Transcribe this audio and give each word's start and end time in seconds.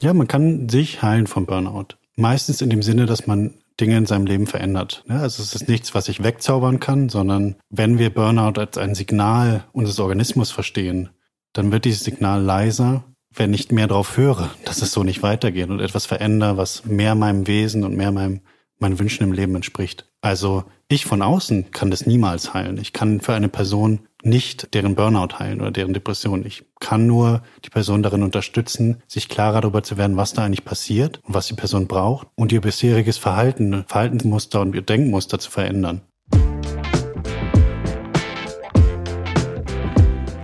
Ja, 0.00 0.14
man 0.14 0.28
kann 0.28 0.68
sich 0.68 1.02
heilen 1.02 1.26
vom 1.26 1.46
Burnout. 1.46 1.96
Meistens 2.16 2.62
in 2.62 2.70
dem 2.70 2.82
Sinne, 2.82 3.06
dass 3.06 3.26
man 3.26 3.54
Dinge 3.80 3.96
in 3.96 4.06
seinem 4.06 4.26
Leben 4.26 4.46
verändert. 4.46 5.04
Also 5.08 5.42
es 5.42 5.54
ist 5.54 5.68
nichts, 5.68 5.94
was 5.94 6.08
ich 6.08 6.22
wegzaubern 6.22 6.80
kann, 6.80 7.08
sondern 7.08 7.56
wenn 7.70 7.98
wir 7.98 8.10
Burnout 8.10 8.58
als 8.60 8.78
ein 8.78 8.94
Signal 8.94 9.64
unseres 9.72 10.00
Organismus 10.00 10.50
verstehen, 10.50 11.10
dann 11.52 11.72
wird 11.72 11.84
dieses 11.84 12.04
Signal 12.04 12.42
leiser, 12.42 13.04
wenn 13.34 13.54
ich 13.54 13.70
mehr 13.70 13.86
darauf 13.86 14.16
höre, 14.16 14.50
dass 14.64 14.82
es 14.82 14.92
so 14.92 15.02
nicht 15.04 15.22
weitergeht 15.22 15.70
und 15.70 15.80
etwas 15.80 16.06
verändere, 16.06 16.56
was 16.56 16.84
mehr 16.84 17.14
meinem 17.14 17.46
Wesen 17.46 17.84
und 17.84 17.96
mehr 17.96 18.12
meinem, 18.12 18.40
meinen 18.78 18.98
Wünschen 18.98 19.24
im 19.24 19.32
Leben 19.32 19.54
entspricht. 19.54 20.06
Also 20.20 20.64
ich 20.88 21.06
von 21.06 21.22
außen 21.22 21.70
kann 21.70 21.90
das 21.90 22.06
niemals 22.06 22.52
heilen. 22.52 22.78
Ich 22.78 22.92
kann 22.92 23.20
für 23.20 23.34
eine 23.34 23.48
Person 23.48 24.00
nicht 24.22 24.74
deren 24.74 24.94
Burnout 24.94 25.38
heilen 25.38 25.60
oder 25.60 25.70
deren 25.70 25.94
Depression. 25.94 26.44
Ich 26.44 26.64
kann 26.80 27.06
nur 27.06 27.42
die 27.64 27.70
Person 27.70 28.02
darin 28.02 28.22
unterstützen, 28.22 29.02
sich 29.06 29.28
klarer 29.28 29.60
darüber 29.60 29.82
zu 29.82 29.96
werden, 29.96 30.16
was 30.16 30.32
da 30.32 30.44
eigentlich 30.44 30.64
passiert 30.64 31.20
und 31.24 31.34
was 31.34 31.46
die 31.46 31.54
Person 31.54 31.86
braucht 31.86 32.28
und 32.34 32.52
ihr 32.52 32.60
bisheriges 32.60 33.18
Verhalten, 33.18 33.84
Verhaltensmuster 33.86 34.60
und 34.60 34.74
ihr 34.74 34.82
Denkmuster 34.82 35.38
zu 35.38 35.50
verändern. 35.50 36.02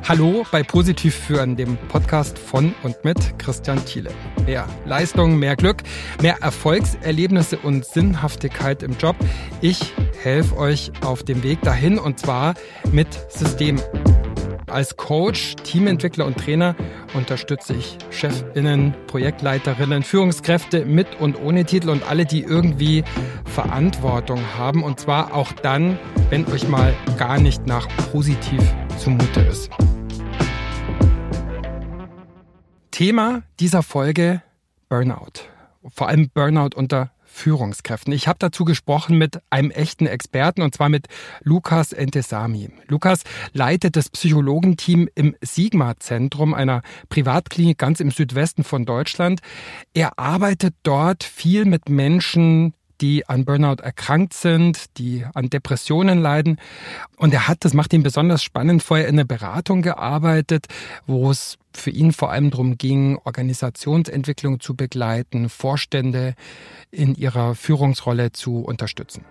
Hallo 0.09 0.47
bei 0.53 0.63
Positiv 0.63 1.17
führen, 1.17 1.57
dem 1.57 1.77
Podcast 1.89 2.39
von 2.39 2.73
und 2.85 3.05
mit 3.05 3.37
Christian 3.41 3.85
Thiele. 3.85 4.11
Mehr 4.47 4.69
Leistung, 4.85 5.37
mehr 5.37 5.57
Glück, 5.57 5.83
mehr 6.23 6.37
Erfolgserlebnisse 6.43 7.59
und 7.59 7.85
Sinnhaftigkeit 7.85 8.85
im 8.85 8.93
Job. 8.99 9.17
Ich 9.63 9.93
helfe 10.23 10.57
euch 10.59 10.93
auf 11.05 11.25
dem 11.25 11.43
Weg 11.43 11.61
dahin 11.63 11.99
und 11.99 12.21
zwar 12.21 12.55
mit 12.93 13.09
Systemen. 13.33 13.83
Als 14.69 14.97
Coach, 14.97 15.57
Teamentwickler 15.65 16.25
und 16.25 16.37
Trainer 16.37 16.77
unterstütze 17.15 17.75
ich 17.75 17.99
Chefinnen, 18.11 18.95
Projektleiterinnen, 19.09 20.05
Führungskräfte 20.05 20.85
mit 20.85 21.19
und 21.19 21.37
ohne 21.41 21.65
Titel 21.65 21.91
und 21.91 22.09
alle, 22.09 22.27
die 22.27 22.43
irgendwie 22.43 23.03
Verantwortung 23.45 24.41
haben. 24.57 24.85
Und 24.85 25.01
zwar 25.01 25.35
auch 25.35 25.51
dann, 25.51 25.99
wenn 26.31 26.47
euch 26.47 26.69
mal 26.69 26.95
gar 27.19 27.41
nicht 27.41 27.67
nach 27.67 27.89
positiv 28.13 28.63
zumute 28.99 29.41
ist. 29.41 29.69
Thema 32.97 33.43
dieser 33.61 33.83
Folge 33.83 34.41
Burnout. 34.89 35.43
Vor 35.87 36.09
allem 36.09 36.31
Burnout 36.31 36.71
unter 36.75 37.11
Führungskräften. 37.27 38.11
Ich 38.15 38.27
habe 38.27 38.39
dazu 38.39 38.65
gesprochen 38.65 39.19
mit 39.19 39.43
einem 39.51 39.71
echten 39.71 40.07
Experten 40.07 40.63
und 40.63 40.75
zwar 40.75 40.89
mit 40.89 41.07
Lukas 41.43 41.93
Entesami. 41.93 42.71
Lukas 42.89 43.25
leitet 43.53 43.97
das 43.97 44.09
Psychologenteam 44.09 45.11
im 45.15 45.37
Sigma-Zentrum 45.43 46.55
einer 46.55 46.81
Privatklinik 47.11 47.77
ganz 47.77 48.01
im 48.01 48.11
Südwesten 48.11 48.65
von 48.65 48.87
Deutschland. 48.87 49.41
Er 49.93 50.19
arbeitet 50.19 50.75
dort 50.83 51.23
viel 51.23 51.67
mit 51.67 51.91
Menschen, 51.91 52.73
die 53.01 53.29
an 53.29 53.45
Burnout 53.45 53.83
erkrankt 53.83 54.35
sind, 54.35 54.97
die 54.99 55.25
an 55.35 55.51
Depressionen 55.51 56.21
leiden. 56.21 56.59
Und 57.17 57.33
er 57.35 57.49
hat, 57.49 57.65
das 57.65 57.75
macht 57.75 57.93
ihn 57.93 58.03
besonders 58.03 58.43
spannend, 58.43 58.83
vorher 58.83 59.09
in 59.09 59.17
einer 59.17 59.25
Beratung 59.25 59.83
gearbeitet, 59.83 60.67
wo 61.07 61.31
es 61.31 61.59
für 61.73 61.91
ihn 61.91 62.13
vor 62.13 62.31
allem 62.31 62.51
darum 62.51 62.79
ging, 62.79 63.19
Organisationsentwicklung 63.25 64.61
zu 64.61 64.75
begleiten, 64.75 65.49
Vorstände 65.49 66.35
in 66.91 67.15
ihrer 67.15 67.55
Führungsrolle 67.55 68.33
zu 68.33 68.61
unterstützen. 68.61 69.25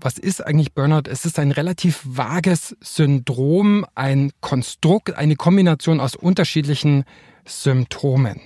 Was 0.00 0.18
ist 0.18 0.46
eigentlich 0.46 0.72
Burnout? 0.72 1.10
Es 1.10 1.24
ist 1.24 1.38
ein 1.38 1.50
relativ 1.50 2.00
vages 2.04 2.76
Syndrom, 2.80 3.84
ein 3.96 4.30
Konstrukt, 4.40 5.16
eine 5.16 5.34
Kombination 5.34 5.98
aus 5.98 6.14
unterschiedlichen 6.14 7.04
Symptomen. 7.44 8.40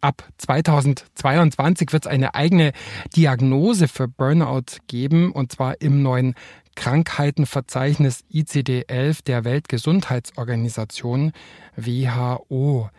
Ab 0.00 0.24
2022 0.38 1.92
wird 1.92 2.06
es 2.06 2.10
eine 2.10 2.34
eigene 2.34 2.72
Diagnose 3.14 3.88
für 3.88 4.08
Burnout 4.08 4.78
geben, 4.86 5.32
und 5.32 5.52
zwar 5.52 5.80
im 5.80 6.02
neuen 6.02 6.34
Krankheitenverzeichnis 6.76 8.24
ICD-11 8.32 9.24
der 9.24 9.44
Weltgesundheitsorganisation 9.44 11.32
WHO. 11.76 12.90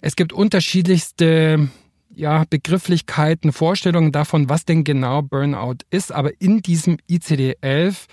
Es 0.00 0.16
gibt 0.16 0.32
unterschiedlichste 0.32 1.68
ja, 2.14 2.44
Begrifflichkeiten, 2.48 3.52
Vorstellungen 3.52 4.10
davon, 4.10 4.48
was 4.48 4.64
denn 4.64 4.84
genau 4.84 5.22
Burnout 5.22 5.84
ist, 5.90 6.12
aber 6.12 6.32
in 6.40 6.62
diesem 6.62 6.96
ICD-11 7.08 8.06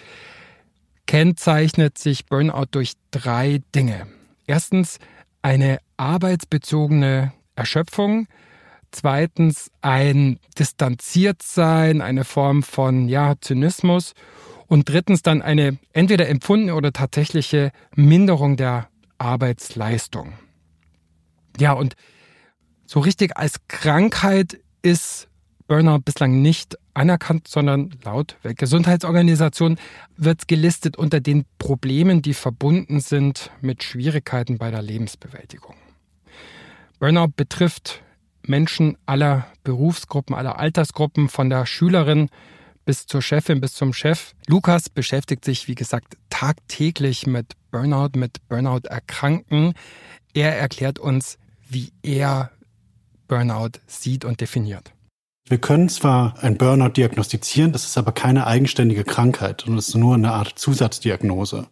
kennzeichnet 1.07 1.97
sich 1.97 2.25
Burnout 2.25 2.67
durch 2.71 2.94
drei 3.11 3.61
Dinge. 3.73 4.07
Erstens 4.45 4.99
eine 5.41 5.79
arbeitsbezogene 5.95 7.33
Erschöpfung. 7.57 8.28
Zweitens 8.91 9.69
ein 9.81 10.40
Distanziertsein, 10.57 12.01
eine 12.01 12.23
Form 12.23 12.63
von 12.63 13.09
ja, 13.09 13.35
Zynismus. 13.41 14.13
Und 14.68 14.90
drittens 14.90 15.22
dann 15.22 15.41
eine 15.41 15.78
entweder 15.94 16.28
empfundene 16.28 16.75
oder 16.75 16.91
tatsächliche 16.91 17.72
Minderung 17.95 18.57
der 18.57 18.90
Arbeitsleistung. 19.18 20.34
Ja, 21.59 21.73
und 21.73 21.95
so 22.85 23.00
richtig 23.00 23.38
als 23.38 23.56
Krankheit 23.68 24.59
ist 24.81 25.28
Burnout 25.68 26.00
bislang 26.00 26.41
nicht 26.41 26.78
anerkannt, 26.94 27.47
sondern 27.47 27.91
laut 28.03 28.38
Weltgesundheitsorganisation 28.41 29.78
wird 30.16 30.41
es 30.41 30.47
gelistet 30.47 30.97
unter 30.97 31.19
den 31.19 31.45
Problemen, 31.59 32.22
die 32.22 32.34
verbunden 32.34 33.01
sind 33.01 33.51
mit 33.62 33.84
Schwierigkeiten 33.84 34.57
bei 34.57 34.72
der 34.72 34.81
Lebensbewältigung. 34.81 35.75
Burnout 36.99 37.33
betrifft 37.35 38.01
Menschen 38.41 38.97
aller 39.05 39.45
Berufsgruppen, 39.63 40.35
aller 40.35 40.57
Altersgruppen, 40.57 41.29
von 41.29 41.49
der 41.49 41.65
Schülerin 41.65 42.29
bis 42.85 43.05
zur 43.05 43.21
Chefin, 43.21 43.61
bis 43.61 43.73
zum 43.73 43.93
Chef. 43.93 44.33
Lukas 44.47 44.89
beschäftigt 44.89 45.45
sich, 45.45 45.67
wie 45.67 45.75
gesagt, 45.75 46.17
tagtäglich 46.29 47.27
mit 47.27 47.53
Burnout, 47.69 48.17
mit 48.17 48.47
Burnout-Erkrankten. 48.47 49.73
Er 50.33 50.57
erklärt 50.57 50.97
uns, 50.97 51.37
wie 51.69 51.91
er 52.01 52.51
Burnout 53.27 53.79
sieht 53.85 54.25
und 54.25 54.41
definiert. 54.41 54.93
Wir 55.49 55.59
können 55.59 55.89
zwar 55.89 56.41
ein 56.41 56.57
Burnout 56.57 56.93
diagnostizieren, 56.93 57.73
das 57.73 57.85
ist 57.85 57.97
aber 57.97 58.11
keine 58.11 58.47
eigenständige 58.47 59.03
Krankheit 59.03 59.67
und 59.67 59.77
es 59.77 59.89
ist 59.89 59.95
nur 59.95 60.15
eine 60.15 60.31
Art 60.31 60.57
Zusatzdiagnose. 60.57 61.67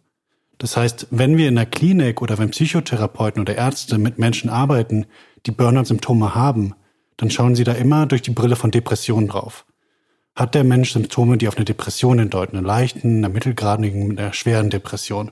Das 0.58 0.76
heißt, 0.76 1.08
wenn 1.10 1.36
wir 1.36 1.48
in 1.48 1.56
der 1.56 1.66
Klinik 1.66 2.22
oder 2.22 2.38
wenn 2.38 2.50
Psychotherapeuten 2.50 3.40
oder 3.40 3.56
Ärzte 3.56 3.98
mit 3.98 4.18
Menschen 4.18 4.48
arbeiten, 4.48 5.06
die 5.44 5.50
Burnout-Symptome 5.50 6.34
haben, 6.34 6.74
dann 7.16 7.30
schauen 7.30 7.54
sie 7.54 7.64
da 7.64 7.72
immer 7.72 8.06
durch 8.06 8.22
die 8.22 8.30
Brille 8.30 8.56
von 8.56 8.70
Depression 8.70 9.28
drauf. 9.28 9.66
Hat 10.34 10.54
der 10.54 10.64
Mensch 10.64 10.92
Symptome, 10.92 11.38
die 11.38 11.48
auf 11.48 11.56
eine 11.56 11.64
Depression 11.64 12.18
hindeuten, 12.18 12.56
eine 12.56 12.66
leichten, 12.66 13.18
eine 13.18 13.32
mittelgradigen, 13.32 14.18
einer 14.18 14.32
schweren 14.32 14.68
Depression? 14.68 15.30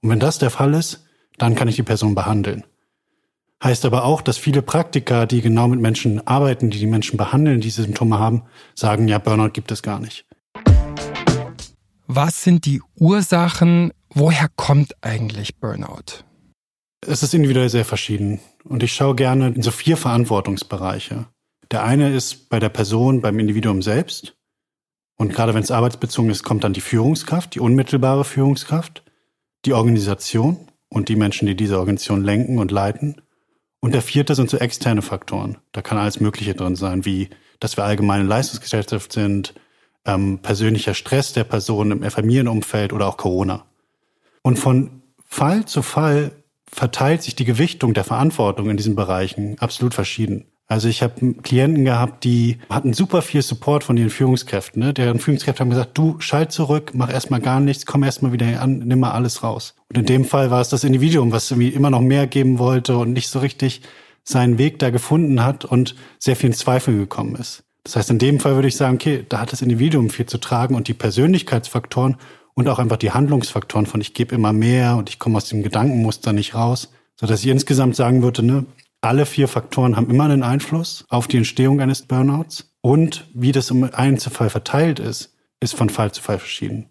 Und 0.00 0.10
wenn 0.10 0.20
das 0.20 0.38
der 0.38 0.50
Fall 0.50 0.74
ist, 0.74 1.06
dann 1.38 1.56
kann 1.56 1.66
ich 1.66 1.76
die 1.76 1.82
Person 1.82 2.14
behandeln. 2.14 2.64
Heißt 3.62 3.84
aber 3.84 4.04
auch, 4.04 4.20
dass 4.20 4.36
viele 4.36 4.62
Praktiker, 4.62 5.26
die 5.26 5.40
genau 5.40 5.68
mit 5.68 5.80
Menschen 5.80 6.24
arbeiten, 6.26 6.70
die 6.70 6.78
die 6.78 6.86
Menschen 6.86 7.16
behandeln, 7.16 7.60
die 7.60 7.68
diese 7.68 7.82
Symptome 7.82 8.18
haben, 8.18 8.42
sagen, 8.74 9.08
ja, 9.08 9.18
Burnout 9.18 9.50
gibt 9.50 9.72
es 9.72 9.82
gar 9.82 9.98
nicht. 10.00 10.26
Was 12.06 12.44
sind 12.44 12.66
die 12.66 12.82
Ursachen 12.96 13.92
Woher 14.16 14.48
kommt 14.54 14.94
eigentlich 15.00 15.56
Burnout? 15.56 16.22
Es 17.04 17.24
ist 17.24 17.34
individuell 17.34 17.68
sehr 17.68 17.84
verschieden. 17.84 18.38
Und 18.62 18.84
ich 18.84 18.92
schaue 18.92 19.16
gerne 19.16 19.48
in 19.48 19.62
so 19.62 19.72
vier 19.72 19.96
Verantwortungsbereiche. 19.96 21.26
Der 21.72 21.82
eine 21.82 22.14
ist 22.14 22.48
bei 22.48 22.60
der 22.60 22.68
Person, 22.68 23.20
beim 23.20 23.40
Individuum 23.40 23.82
selbst. 23.82 24.36
Und 25.16 25.32
gerade 25.32 25.52
wenn 25.52 25.64
es 25.64 25.72
arbeitsbezogen 25.72 26.30
ist, 26.30 26.44
kommt 26.44 26.62
dann 26.62 26.72
die 26.72 26.80
Führungskraft, 26.80 27.56
die 27.56 27.60
unmittelbare 27.60 28.24
Führungskraft, 28.24 29.02
die 29.64 29.72
Organisation 29.72 30.68
und 30.88 31.08
die 31.08 31.16
Menschen, 31.16 31.46
die 31.46 31.56
diese 31.56 31.80
Organisation 31.80 32.22
lenken 32.22 32.60
und 32.60 32.70
leiten. 32.70 33.20
Und 33.80 33.94
der 33.94 34.02
vierte 34.02 34.36
sind 34.36 34.48
so 34.48 34.58
externe 34.58 35.02
Faktoren. 35.02 35.58
Da 35.72 35.82
kann 35.82 35.98
alles 35.98 36.20
Mögliche 36.20 36.54
drin 36.54 36.76
sein, 36.76 37.04
wie 37.04 37.30
dass 37.58 37.76
wir 37.76 37.82
allgemeine 37.82 38.24
Leistungsgesellschaft 38.24 39.12
sind, 39.12 39.54
ähm, 40.04 40.38
persönlicher 40.38 40.94
Stress 40.94 41.32
der 41.32 41.44
Person 41.44 41.90
im 41.90 42.08
Familienumfeld 42.08 42.92
oder 42.92 43.08
auch 43.08 43.16
Corona. 43.16 43.66
Und 44.44 44.58
von 44.58 45.02
Fall 45.24 45.64
zu 45.64 45.82
Fall 45.82 46.30
verteilt 46.70 47.22
sich 47.22 47.34
die 47.34 47.46
Gewichtung 47.46 47.94
der 47.94 48.04
Verantwortung 48.04 48.68
in 48.70 48.76
diesen 48.76 48.94
Bereichen 48.94 49.58
absolut 49.58 49.94
verschieden. 49.94 50.44
Also 50.66 50.88
ich 50.88 51.02
habe 51.02 51.34
Klienten 51.42 51.84
gehabt, 51.84 52.24
die 52.24 52.58
hatten 52.70 52.92
super 52.92 53.22
viel 53.22 53.42
Support 53.42 53.84
von 53.84 53.96
ihren 53.96 54.10
Führungskräften. 54.10 54.82
Ne? 54.82 54.94
Deren 54.94 55.18
Führungskräfte 55.18 55.60
haben 55.60 55.70
gesagt, 55.70 55.96
du 55.96 56.20
schalt 56.20 56.52
zurück, 56.52 56.92
mach 56.94 57.12
erstmal 57.12 57.40
gar 57.40 57.60
nichts, 57.60 57.86
komm 57.86 58.02
erstmal 58.02 58.32
wieder 58.32 58.60
an, 58.60 58.78
nimm 58.78 59.00
mal 59.00 59.12
alles 59.12 59.42
raus. 59.42 59.74
Und 59.88 59.98
in 59.98 60.06
dem 60.06 60.24
Fall 60.24 60.50
war 60.50 60.60
es 60.60 60.68
das 60.68 60.84
Individuum, 60.84 61.32
was 61.32 61.50
irgendwie 61.50 61.68
immer 61.68 61.90
noch 61.90 62.00
mehr 62.00 62.26
geben 62.26 62.58
wollte 62.58 62.96
und 62.96 63.12
nicht 63.12 63.28
so 63.28 63.40
richtig 63.40 63.82
seinen 64.24 64.58
Weg 64.58 64.78
da 64.78 64.90
gefunden 64.90 65.44
hat 65.44 65.64
und 65.64 65.96
sehr 66.18 66.36
viel 66.36 66.50
in 66.50 66.56
Zweifel 66.56 66.96
gekommen 66.96 67.36
ist. 67.36 67.64
Das 67.84 67.96
heißt, 67.96 68.10
in 68.10 68.18
dem 68.18 68.40
Fall 68.40 68.54
würde 68.54 68.68
ich 68.68 68.76
sagen, 68.76 68.94
okay, 68.94 69.24
da 69.28 69.40
hat 69.40 69.52
das 69.52 69.60
Individuum 69.60 70.08
viel 70.08 70.26
zu 70.26 70.38
tragen 70.38 70.74
und 70.74 70.88
die 70.88 70.94
Persönlichkeitsfaktoren 70.94 72.16
und 72.54 72.68
auch 72.68 72.78
einfach 72.78 72.96
die 72.96 73.10
Handlungsfaktoren 73.10 73.86
von 73.86 74.00
ich 74.00 74.14
gebe 74.14 74.34
immer 74.34 74.52
mehr 74.52 74.96
und 74.96 75.08
ich 75.08 75.18
komme 75.18 75.36
aus 75.36 75.48
dem 75.48 75.62
Gedankenmuster 75.62 76.32
nicht 76.32 76.54
raus, 76.54 76.90
so 77.16 77.26
dass 77.26 77.40
ich 77.40 77.48
insgesamt 77.48 77.96
sagen 77.96 78.22
würde, 78.22 78.42
ne, 78.42 78.66
Alle 79.00 79.26
vier 79.26 79.48
Faktoren 79.48 79.96
haben 79.96 80.08
immer 80.08 80.24
einen 80.24 80.42
Einfluss 80.42 81.04
auf 81.10 81.28
die 81.28 81.36
Entstehung 81.36 81.82
eines 81.82 82.02
Burnouts. 82.02 82.74
Und 82.80 83.28
wie 83.34 83.52
das 83.52 83.70
im 83.70 83.84
Einzelfall 83.92 84.48
verteilt 84.48 84.98
ist, 84.98 85.36
ist 85.60 85.74
von 85.74 85.90
Fall 85.90 86.12
zu 86.12 86.22
Fall 86.22 86.38
verschieden. 86.38 86.86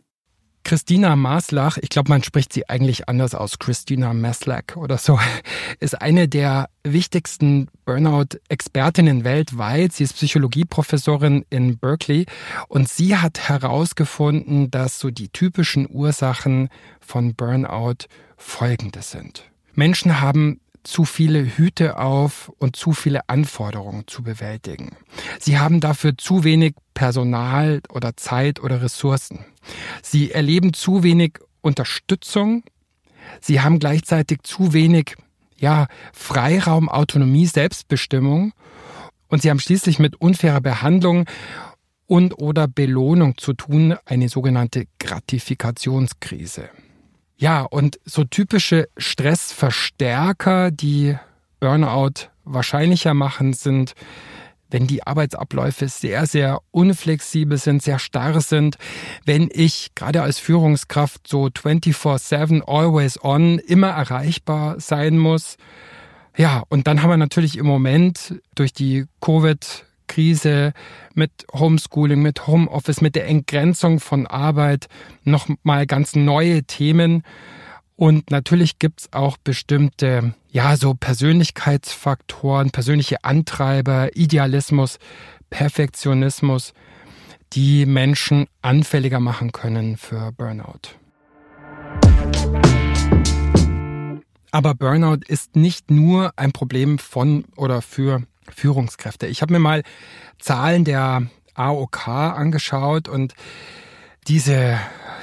Christina 0.64 1.16
Maslach, 1.16 1.78
ich 1.78 1.90
glaube, 1.90 2.10
man 2.10 2.24
spricht 2.24 2.54
sie 2.54 2.70
eigentlich 2.70 3.10
anders 3.10 3.36
aus, 3.36 3.60
Christina 3.60 4.14
Maslach 4.14 4.76
oder 4.76 4.98
so, 4.98 5.20
ist 5.80 6.02
eine 6.02 6.28
der 6.28 6.70
wichtigsten 6.84 7.68
Burnout-Expertinnen 7.86 9.24
weltweit. 9.24 9.94
Sie 9.94 10.06
ist 10.06 10.14
Psychologieprofessorin 10.14 11.46
in 11.50 11.78
Berkeley 11.78 12.26
und 12.70 12.88
sie 12.88 13.18
hat 13.18 13.50
herausgefunden, 13.50 14.72
dass 14.72 15.00
so 15.00 15.10
die 15.10 15.30
typischen 15.30 15.88
Ursachen 15.90 16.70
von 17.00 17.36
Burnout 17.36 18.08
folgende 18.38 19.02
sind. 19.02 19.44
Menschen 19.74 20.22
haben 20.22 20.60
zu 20.84 21.06
viele 21.06 21.58
Hüte 21.58 21.98
auf 21.98 22.52
und 22.60 22.76
zu 22.76 22.94
viele 22.94 23.30
Anforderungen 23.30 24.04
zu 24.08 24.24
bewältigen. 24.24 24.96
Sie 25.40 25.60
haben 25.60 25.80
dafür 25.80 26.18
zu 26.18 26.44
wenig 26.44 26.76
Personal 26.94 27.82
oder 27.90 28.16
Zeit 28.18 28.62
oder 28.62 28.82
Ressourcen. 28.82 29.46
Sie 30.02 30.32
erleben 30.32 30.74
zu 30.74 31.04
wenig 31.04 31.40
Unterstützung. 31.62 32.64
Sie 33.42 33.62
haben 33.62 33.80
gleichzeitig 33.80 34.40
zu 34.44 34.74
wenig 34.74 35.16
ja, 35.58 35.88
Freiraum, 36.12 36.90
Autonomie, 36.90 37.46
Selbstbestimmung. 37.46 38.52
Und 39.30 39.42
sie 39.42 39.50
haben 39.50 39.60
schließlich 39.60 39.98
mit 39.98 40.20
unfairer 40.20 40.62
Behandlung 40.62 41.26
und 42.06 42.38
oder 42.38 42.68
Belohnung 42.68 43.38
zu 43.38 43.54
tun, 43.54 43.96
eine 44.06 44.30
sogenannte 44.30 44.86
Gratifikationskrise. 45.00 46.70
Ja, 47.44 47.64
und 47.64 48.00
so 48.06 48.24
typische 48.24 48.88
Stressverstärker, 48.96 50.72
die 50.72 51.18
Burnout 51.60 52.30
wahrscheinlicher 52.46 53.14
machen, 53.14 53.52
sind, 53.52 53.96
wenn 54.70 54.88
die 54.88 55.06
Arbeitsabläufe 55.06 55.90
sehr, 55.90 56.26
sehr 56.26 56.62
unflexibel 56.72 57.58
sind, 57.58 57.84
sehr 57.84 58.00
starr 58.00 58.40
sind, 58.40 58.78
wenn 59.26 59.50
ich 59.52 59.90
gerade 59.94 60.22
als 60.22 60.40
Führungskraft 60.40 61.28
so 61.28 61.48
24-7, 61.48 62.62
always 62.62 63.22
on, 63.22 63.60
immer 63.60 63.90
erreichbar 63.90 64.80
sein 64.80 65.18
muss. 65.18 65.58
Ja, 66.38 66.64
und 66.70 66.88
dann 66.88 67.04
haben 67.04 67.10
wir 67.10 67.18
natürlich 67.18 67.58
im 67.58 67.66
Moment 67.66 68.36
durch 68.56 68.72
die 68.72 69.04
Covid 69.20 69.84
Krise, 70.08 70.74
mit 71.14 71.32
Homeschooling, 71.52 72.22
mit 72.22 72.48
Homeoffice, 72.48 73.02
mit 73.02 73.16
der 73.16 73.28
Entgrenzung 73.28 74.00
von 74.00 74.28
Arbeit 74.28 74.88
noch 75.24 75.48
mal 75.64 75.86
ganz 75.86 76.16
neue 76.16 76.64
Themen. 76.64 77.24
Und 77.96 78.32
natürlich 78.32 78.80
gibt's 78.80 79.12
auch 79.14 79.38
bestimmte, 79.38 80.34
ja, 80.50 80.76
so 80.78 80.94
Persönlichkeitsfaktoren, 80.94 82.72
persönliche 82.72 83.24
Antreiber, 83.24 84.16
Idealismus, 84.16 84.98
Perfektionismus, 85.50 86.74
die 87.54 87.86
Menschen 87.86 88.48
anfälliger 88.62 89.20
machen 89.20 89.52
können 89.52 89.98
für 89.98 90.32
Burnout. 90.32 90.98
Aber 94.52 94.76
Burnout 94.76 95.26
ist 95.28 95.56
nicht 95.56 95.90
nur 95.90 96.34
ein 96.36 96.52
Problem 96.52 97.00
von 97.00 97.46
oder 97.56 97.82
für 97.82 98.24
Führungskräfte. 98.54 99.28
Ich 99.28 99.42
habe 99.42 99.54
mir 99.54 99.60
mal 99.60 99.84
Zahlen 100.40 100.86
der 100.86 101.28
AOK 101.56 102.08
angeschaut 102.08 103.08
und 103.08 103.34
diese, 104.28 104.80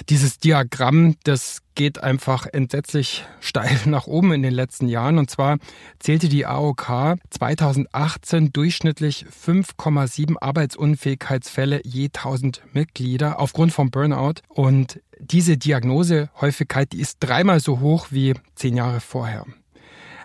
dieses 0.09 0.39
Diagramm, 0.39 1.17
das 1.25 1.63
geht 1.75 2.03
einfach 2.03 2.47
entsetzlich 2.53 3.25
steil 3.41 3.79
nach 3.87 4.07
oben 4.07 4.33
in 4.33 4.43
den 4.43 4.53
letzten 4.53 4.89
Jahren. 4.89 5.19
Und 5.19 5.31
zwar 5.31 5.59
zählte 5.99 6.29
die 6.29 6.47
AOK 6.47 7.17
2018 7.31 8.53
durchschnittlich 8.53 9.25
5,7 9.25 10.37
Arbeitsunfähigkeitsfälle 10.41 11.81
je 11.85 12.07
1000 12.07 12.63
Mitglieder 12.73 13.41
aufgrund 13.41 13.73
von 13.73 13.91
Burnout. 13.91 14.43
Und 14.49 15.01
diese 15.19 15.57
Diagnosehäufigkeit, 15.57 16.93
die 16.93 17.01
ist 17.01 17.19
dreimal 17.21 17.61
so 17.61 17.81
hoch 17.81 18.09
wie 18.11 18.35
zehn 18.55 18.77
Jahre 18.77 19.01
vorher. 19.01 19.47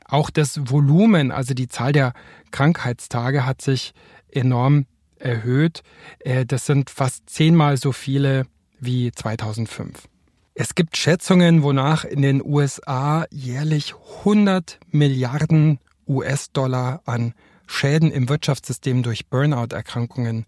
Auch 0.06 0.30
das 0.30 0.70
Volumen, 0.70 1.32
also 1.32 1.54
die 1.54 1.68
Zahl 1.68 1.92
der 1.92 2.14
Krankheitstage 2.52 3.46
hat 3.46 3.62
sich 3.62 3.94
enorm 4.32 4.86
erhöht. 5.18 5.82
Äh, 6.20 6.46
das 6.46 6.66
sind 6.66 6.90
fast 6.90 7.30
zehnmal 7.30 7.78
so 7.78 7.92
viele 7.92 8.46
wie 8.80 9.12
2005. 9.12 10.08
Es 10.54 10.76
gibt 10.76 10.96
Schätzungen, 10.96 11.64
wonach 11.64 12.06
in 12.06 12.22
den 12.22 12.42
USA 12.44 13.26
jährlich 13.30 13.94
100 14.20 14.80
Milliarden 14.92 15.80
US-Dollar 16.08 17.02
an 17.06 17.34
Schäden 17.68 18.12
im 18.12 18.30
Wirtschaftssystem 18.30 19.04
durch 19.04 19.28
Burnout-Erkrankungen 19.28 20.46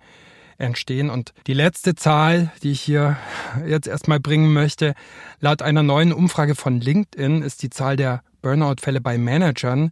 entstehen. 0.57 1.10
Und 1.10 1.33
die 1.48 1.53
letzte 1.53 1.95
Zahl, 1.95 2.51
die 2.63 2.71
ich 2.71 2.81
hier 2.81 3.18
jetzt 3.65 3.88
erstmal 3.88 4.19
bringen 4.19 4.53
möchte, 4.53 4.94
laut 5.39 5.62
einer 5.62 5.83
neuen 5.83 6.13
Umfrage 6.13 6.56
von 6.56 6.80
LinkedIn 6.80 7.42
ist 7.42 7.63
die 7.63 7.69
Zahl 7.69 7.95
der 7.95 8.21
Burnout-Fälle 8.48 9.02
bei 9.02 9.18
Managern 9.18 9.92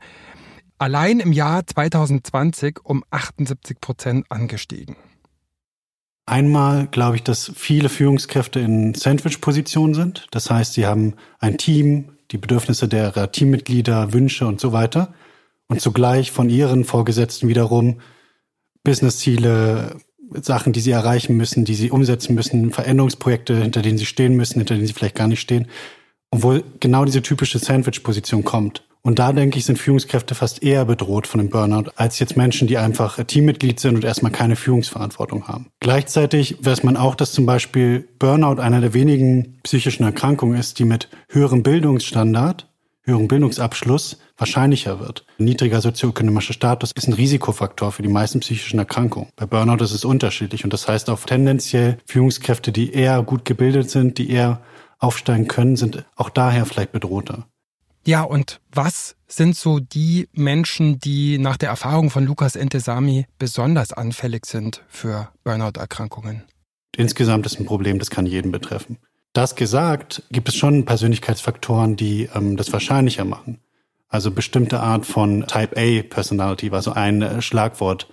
allein 0.77 1.19
im 1.19 1.33
Jahr 1.33 1.67
2020 1.67 2.79
um 2.85 3.03
78 3.09 3.81
Prozent 3.81 4.25
angestiegen. 4.29 4.95
Einmal 6.25 6.87
glaube 6.87 7.17
ich, 7.17 7.23
dass 7.23 7.51
viele 7.53 7.89
Führungskräfte 7.89 8.61
in 8.61 8.93
Sandwich-Positionen 8.93 9.93
sind. 9.93 10.27
Das 10.31 10.49
heißt, 10.49 10.73
sie 10.73 10.85
haben 10.85 11.15
ein 11.39 11.57
Team, 11.57 12.13
die 12.31 12.37
Bedürfnisse 12.37 12.87
der 12.87 13.29
Teammitglieder, 13.29 14.13
Wünsche 14.13 14.47
und 14.47 14.61
so 14.61 14.71
weiter. 14.71 15.13
Und 15.67 15.81
zugleich 15.81 16.31
von 16.31 16.49
ihren 16.49 16.85
Vorgesetzten 16.85 17.49
wiederum 17.49 17.99
Businessziele, 18.85 19.97
Sachen, 20.41 20.71
die 20.71 20.79
sie 20.79 20.91
erreichen 20.91 21.35
müssen, 21.35 21.65
die 21.65 21.75
sie 21.75 21.91
umsetzen 21.91 22.35
müssen, 22.35 22.71
Veränderungsprojekte, 22.71 23.57
hinter 23.57 23.81
denen 23.81 23.97
sie 23.97 24.05
stehen 24.05 24.37
müssen, 24.37 24.59
hinter 24.59 24.75
denen 24.75 24.87
sie 24.87 24.93
vielleicht 24.93 25.15
gar 25.15 25.27
nicht 25.27 25.41
stehen. 25.41 25.67
Und 26.35 26.43
wo 26.43 26.59
genau 26.81 27.05
diese 27.05 27.21
typische 27.21 27.59
Sandwich-Position 27.59 28.43
kommt. 28.43 28.83
Und 29.01 29.19
da 29.19 29.31
denke 29.31 29.57
ich, 29.57 29.63
sind 29.63 29.79
Führungskräfte 29.79 30.35
fast 30.35 30.63
eher 30.63 30.83
bedroht 30.83 31.27
von 31.27 31.37
dem 31.37 31.49
Burnout, 31.49 31.91
als 31.95 32.19
jetzt 32.19 32.35
Menschen, 32.35 32.67
die 32.67 32.77
einfach 32.77 33.23
Teammitglied 33.23 33.79
sind 33.79 33.95
und 33.95 34.03
erstmal 34.03 34.33
keine 34.33 34.57
Führungsverantwortung 34.57 35.47
haben. 35.47 35.67
Gleichzeitig 35.79 36.57
weiß 36.59 36.83
man 36.83 36.97
auch, 36.97 37.15
dass 37.15 37.31
zum 37.31 37.45
Beispiel 37.45 38.05
Burnout 38.19 38.59
einer 38.61 38.81
der 38.81 38.93
wenigen 38.93 39.59
psychischen 39.63 40.03
Erkrankungen 40.03 40.59
ist, 40.59 40.77
die 40.77 40.83
mit 40.83 41.07
höherem 41.29 41.63
Bildungsstandard, 41.63 42.67
höherem 43.03 43.29
Bildungsabschluss 43.29 44.17
wahrscheinlicher 44.37 44.99
wird. 44.99 45.25
Niedriger 45.37 45.79
sozioökonomischer 45.79 46.51
Status 46.51 46.91
ist 46.91 47.07
ein 47.07 47.13
Risikofaktor 47.13 47.93
für 47.93 48.01
die 48.01 48.09
meisten 48.09 48.41
psychischen 48.41 48.79
Erkrankungen. 48.79 49.29
Bei 49.37 49.45
Burnout 49.45 49.81
ist 49.81 49.93
es 49.93 50.03
unterschiedlich 50.03 50.65
und 50.65 50.73
das 50.73 50.89
heißt 50.89 51.09
auch 51.09 51.21
tendenziell 51.21 51.99
Führungskräfte, 52.05 52.73
die 52.73 52.91
eher 52.91 53.23
gut 53.23 53.45
gebildet 53.45 53.89
sind, 53.89 54.17
die 54.17 54.29
eher 54.29 54.59
aufsteigen 54.99 55.47
können, 55.47 55.75
sind 55.75 56.05
auch 56.15 56.29
daher 56.29 56.65
vielleicht 56.65 56.91
bedrohter. 56.91 57.47
Ja, 58.07 58.21
und 58.21 58.61
was 58.71 59.15
sind 59.27 59.55
so 59.55 59.79
die 59.79 60.29
Menschen, 60.31 60.99
die 60.99 61.39
nach 61.39 61.57
der 61.57 61.69
Erfahrung 61.69 62.11
von 62.11 62.25
Lukas 62.25 62.55
Entesami 62.55 63.25
besonders 63.39 63.93
anfällig 63.93 64.45
sind 64.45 64.83
für 64.87 65.29
Burnout-Erkrankungen? 65.43 66.43
Insgesamt 66.95 67.47
ist 67.47 67.59
ein 67.59 67.65
Problem, 67.65 67.97
das 67.97 68.11
kann 68.11 68.27
jeden 68.27 68.51
betreffen. 68.51 68.97
Das 69.33 69.55
gesagt, 69.55 70.23
gibt 70.31 70.49
es 70.49 70.55
schon 70.55 70.85
Persönlichkeitsfaktoren, 70.85 71.95
die 71.95 72.29
ähm, 72.33 72.55
das 72.57 72.71
wahrscheinlicher 72.71 73.25
machen. 73.25 73.59
Also 74.07 74.31
bestimmte 74.31 74.79
Art 74.79 75.05
von 75.05 75.45
Type 75.47 75.75
A 75.75 76.03
Personality 76.03 76.71
war 76.71 76.81
so 76.81 76.93
ein 76.93 77.21
äh, 77.21 77.41
Schlagwort, 77.41 78.07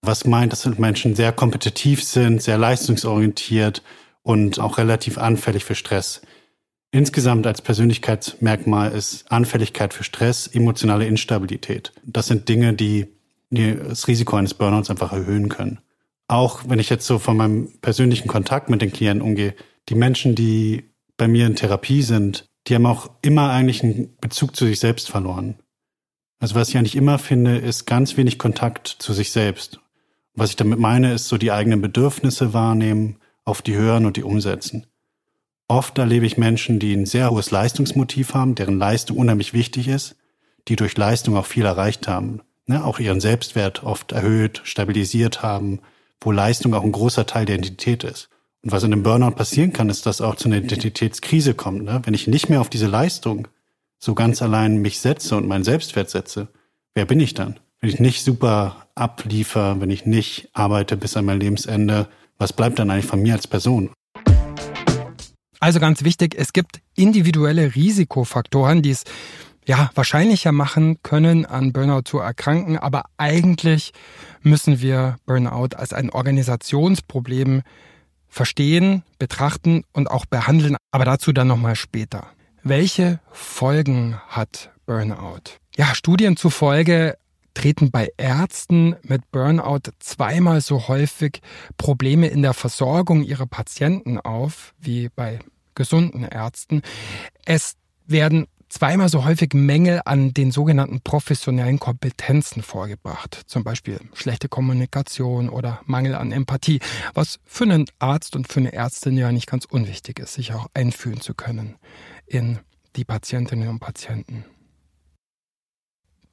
was 0.00 0.24
meint, 0.26 0.52
dass 0.52 0.64
Menschen 0.78 1.16
sehr 1.16 1.32
kompetitiv 1.32 2.04
sind, 2.04 2.40
sehr 2.40 2.56
leistungsorientiert 2.56 3.82
und 4.24 4.58
auch 4.58 4.78
relativ 4.78 5.18
anfällig 5.18 5.64
für 5.64 5.76
Stress. 5.76 6.22
Insgesamt 6.90 7.46
als 7.46 7.62
Persönlichkeitsmerkmal 7.62 8.90
ist 8.90 9.30
Anfälligkeit 9.30 9.94
für 9.94 10.02
Stress, 10.02 10.48
emotionale 10.48 11.06
Instabilität. 11.06 11.92
Das 12.04 12.26
sind 12.26 12.48
Dinge, 12.48 12.72
die 12.72 13.06
das 13.50 14.08
Risiko 14.08 14.36
eines 14.36 14.54
Burnouts 14.54 14.90
einfach 14.90 15.12
erhöhen 15.12 15.48
können. 15.48 15.78
Auch 16.26 16.62
wenn 16.66 16.78
ich 16.78 16.90
jetzt 16.90 17.06
so 17.06 17.18
von 17.18 17.36
meinem 17.36 17.68
persönlichen 17.80 18.28
Kontakt 18.28 18.70
mit 18.70 18.80
den 18.80 18.92
Klienten 18.92 19.22
umgehe, 19.22 19.54
die 19.88 19.94
Menschen, 19.94 20.34
die 20.34 20.84
bei 21.16 21.28
mir 21.28 21.46
in 21.46 21.54
Therapie 21.54 22.02
sind, 22.02 22.46
die 22.66 22.74
haben 22.74 22.86
auch 22.86 23.10
immer 23.22 23.50
eigentlich 23.50 23.82
einen 23.82 24.16
Bezug 24.20 24.56
zu 24.56 24.64
sich 24.64 24.80
selbst 24.80 25.10
verloren. 25.10 25.56
Also 26.40 26.54
was 26.54 26.70
ich 26.70 26.78
eigentlich 26.78 26.96
immer 26.96 27.18
finde, 27.18 27.58
ist 27.58 27.86
ganz 27.86 28.16
wenig 28.16 28.38
Kontakt 28.38 28.88
zu 28.88 29.12
sich 29.12 29.30
selbst. 29.30 29.80
Was 30.34 30.50
ich 30.50 30.56
damit 30.56 30.78
meine, 30.78 31.12
ist 31.12 31.28
so 31.28 31.36
die 31.38 31.52
eigenen 31.52 31.82
Bedürfnisse 31.82 32.54
wahrnehmen, 32.54 33.18
auf 33.44 33.62
die 33.62 33.76
hören 33.76 34.06
und 34.06 34.16
die 34.16 34.22
umsetzen. 34.22 34.86
Oft 35.68 35.96
erlebe 35.98 36.26
ich 36.26 36.36
Menschen, 36.36 36.78
die 36.78 36.94
ein 36.94 37.06
sehr 37.06 37.30
hohes 37.30 37.50
Leistungsmotiv 37.50 38.34
haben, 38.34 38.54
deren 38.54 38.78
Leistung 38.78 39.16
unheimlich 39.16 39.54
wichtig 39.54 39.88
ist, 39.88 40.16
die 40.68 40.76
durch 40.76 40.96
Leistung 40.96 41.36
auch 41.36 41.46
viel 41.46 41.64
erreicht 41.64 42.06
haben, 42.08 42.40
ne, 42.66 42.84
auch 42.84 42.98
ihren 42.98 43.20
Selbstwert 43.20 43.82
oft 43.82 44.12
erhöht, 44.12 44.60
stabilisiert 44.64 45.42
haben, 45.42 45.80
wo 46.20 46.32
Leistung 46.32 46.74
auch 46.74 46.84
ein 46.84 46.92
großer 46.92 47.26
Teil 47.26 47.46
der 47.46 47.56
Identität 47.56 48.04
ist. 48.04 48.28
Und 48.62 48.72
was 48.72 48.82
in 48.82 48.92
einem 48.92 49.02
Burnout 49.02 49.32
passieren 49.32 49.72
kann, 49.72 49.90
ist, 49.90 50.06
dass 50.06 50.22
auch 50.22 50.36
zu 50.36 50.48
einer 50.48 50.56
Identitätskrise 50.56 51.54
kommt. 51.54 51.84
Ne? 51.84 52.00
Wenn 52.04 52.14
ich 52.14 52.26
nicht 52.26 52.48
mehr 52.48 52.62
auf 52.62 52.70
diese 52.70 52.86
Leistung 52.86 53.48
so 53.98 54.14
ganz 54.14 54.40
allein 54.40 54.78
mich 54.78 55.00
setze 55.00 55.36
und 55.36 55.46
meinen 55.46 55.64
Selbstwert 55.64 56.08
setze, 56.08 56.48
wer 56.94 57.04
bin 57.04 57.20
ich 57.20 57.34
dann? 57.34 57.60
Wenn 57.80 57.90
ich 57.90 58.00
nicht 58.00 58.24
super 58.24 58.86
abliefer, 58.94 59.80
wenn 59.80 59.90
ich 59.90 60.06
nicht 60.06 60.48
arbeite 60.54 60.96
bis 60.96 61.16
an 61.16 61.26
mein 61.26 61.40
Lebensende, 61.40 62.08
was 62.44 62.52
bleibt 62.52 62.78
dann 62.78 62.90
eigentlich 62.90 63.06
von 63.06 63.22
mir 63.22 63.32
als 63.32 63.46
Person? 63.46 63.90
Also 65.60 65.80
ganz 65.80 66.04
wichtig, 66.04 66.34
es 66.36 66.52
gibt 66.52 66.80
individuelle 66.94 67.74
Risikofaktoren, 67.74 68.82
die 68.82 68.90
es 68.90 69.04
ja 69.64 69.90
wahrscheinlicher 69.94 70.52
machen 70.52 70.98
können, 71.02 71.46
an 71.46 71.72
Burnout 71.72 72.02
zu 72.04 72.18
erkranken, 72.18 72.76
aber 72.76 73.04
eigentlich 73.16 73.94
müssen 74.42 74.82
wir 74.82 75.16
Burnout 75.24 75.74
als 75.74 75.94
ein 75.94 76.10
Organisationsproblem 76.10 77.62
verstehen, 78.28 79.04
betrachten 79.18 79.84
und 79.94 80.10
auch 80.10 80.26
behandeln, 80.26 80.76
aber 80.90 81.06
dazu 81.06 81.32
dann 81.32 81.48
nochmal 81.48 81.76
später. 81.76 82.26
Welche 82.62 83.20
Folgen 83.32 84.20
hat 84.28 84.70
Burnout? 84.84 85.56
Ja, 85.76 85.94
Studien 85.94 86.36
zufolge 86.36 87.16
treten 87.54 87.90
bei 87.90 88.10
Ärzten 88.16 88.96
mit 89.02 89.30
Burnout 89.30 89.90
zweimal 89.98 90.60
so 90.60 90.88
häufig 90.88 91.40
Probleme 91.76 92.26
in 92.26 92.42
der 92.42 92.54
Versorgung 92.54 93.22
ihrer 93.22 93.46
Patienten 93.46 94.18
auf 94.18 94.74
wie 94.78 95.08
bei 95.08 95.38
gesunden 95.74 96.24
Ärzten. 96.24 96.82
Es 97.44 97.76
werden 98.06 98.46
zweimal 98.68 99.08
so 99.08 99.24
häufig 99.24 99.54
Mängel 99.54 100.02
an 100.04 100.34
den 100.34 100.50
sogenannten 100.50 101.00
professionellen 101.00 101.78
Kompetenzen 101.78 102.62
vorgebracht. 102.62 103.42
Zum 103.46 103.62
Beispiel 103.62 104.00
schlechte 104.14 104.48
Kommunikation 104.48 105.48
oder 105.48 105.80
Mangel 105.84 106.14
an 106.16 106.32
Empathie, 106.32 106.80
was 107.14 107.38
für 107.44 107.64
einen 107.64 107.86
Arzt 107.98 108.34
und 108.34 108.48
für 108.48 108.60
eine 108.60 108.72
Ärztin 108.72 109.16
ja 109.16 109.30
nicht 109.30 109.46
ganz 109.46 109.64
unwichtig 109.64 110.18
ist, 110.18 110.34
sich 110.34 110.52
auch 110.52 110.66
einfühlen 110.74 111.20
zu 111.20 111.34
können 111.34 111.76
in 112.26 112.58
die 112.96 113.04
Patientinnen 113.04 113.68
und 113.68 113.78
Patienten. 113.78 114.44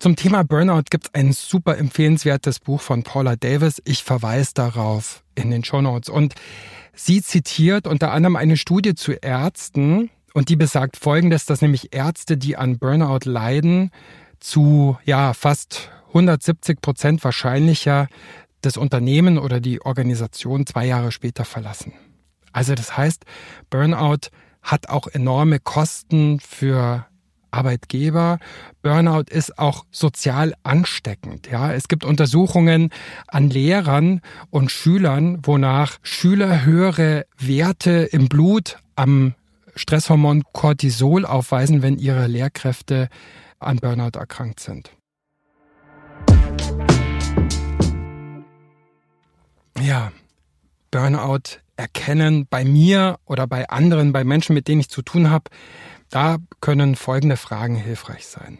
Zum 0.02 0.16
Thema 0.16 0.44
Burnout 0.44 0.86
gibt 0.90 1.06
es 1.06 1.14
ein 1.14 1.32
super 1.32 1.78
empfehlenswertes 1.78 2.60
Buch 2.60 2.82
von 2.82 3.04
Paula 3.04 3.36
Davis. 3.36 3.80
Ich 3.86 4.04
verweise 4.04 4.56
darauf 4.56 5.24
in 5.36 5.52
den 5.52 5.64
Show 5.64 5.80
Notes. 5.80 6.10
Und 6.10 6.34
sie 6.96 7.22
zitiert 7.22 7.86
unter 7.86 8.12
anderem 8.12 8.36
eine 8.36 8.58
Studie 8.58 8.96
zu 8.96 9.12
Ärzten 9.12 10.10
und 10.34 10.50
die 10.50 10.56
besagt 10.56 10.98
folgendes, 10.98 11.46
dass 11.46 11.62
nämlich 11.62 11.94
Ärzte, 11.94 12.36
die 12.36 12.58
an 12.58 12.80
Burnout 12.80 13.30
leiden, 13.30 13.92
zu 14.40 14.98
ja 15.06 15.36
fast 15.36 15.92
170 16.08 16.82
Prozent 16.82 17.24
wahrscheinlicher 17.24 18.08
das 18.62 18.78
Unternehmen 18.78 19.38
oder 19.38 19.60
die 19.60 19.86
Organisation 19.86 20.66
zwei 20.66 20.88
Jahre 20.88 21.12
später 21.12 21.46
verlassen. 21.46 21.94
Also 22.52 22.74
das 22.74 22.98
heißt, 22.98 23.24
Burnout 23.70 24.32
hat 24.64 24.90
auch 24.90 25.06
enorme 25.06 25.60
Kosten 25.60 26.40
für 26.40 27.06
Arbeitgeber. 27.52 28.40
Burnout 28.82 29.26
ist 29.30 29.60
auch 29.60 29.86
sozial 29.92 30.54
ansteckend. 30.64 31.50
Ja, 31.52 31.72
es 31.74 31.88
gibt 31.88 32.04
Untersuchungen 32.04 32.90
an 33.28 33.50
Lehrern 33.50 34.22
und 34.50 34.72
Schülern, 34.72 35.40
wonach 35.44 35.98
Schüler 36.02 36.66
höhere 36.66 37.26
Werte 37.38 37.92
im 38.12 38.28
Blut 38.28 38.78
am 38.96 39.36
Stresshormon 39.76 40.44
Cortisol 40.52 41.26
aufweisen, 41.26 41.82
wenn 41.82 41.98
ihre 41.98 42.28
Lehrkräfte 42.28 43.10
an 43.60 43.78
Burnout 43.78 44.18
erkrankt 44.18 44.60
sind. 44.60 44.92
Ja, 49.80 50.12
Burnout 50.92 51.60
erkennen 51.78 52.46
bei 52.50 52.64
mir 52.64 53.18
oder 53.26 53.48
bei 53.48 53.68
anderen, 53.70 54.14
bei 54.14 54.24
Menschen, 54.24 54.54
mit 54.54 54.68
denen 54.68 54.82
ich 54.82 54.90
zu 54.90 55.02
tun 55.02 55.30
habe, 55.30 55.46
da 56.12 56.38
können 56.60 56.96
folgende 56.96 57.38
Fragen 57.38 57.76
hilfreich 57.76 58.28
sein. 58.28 58.60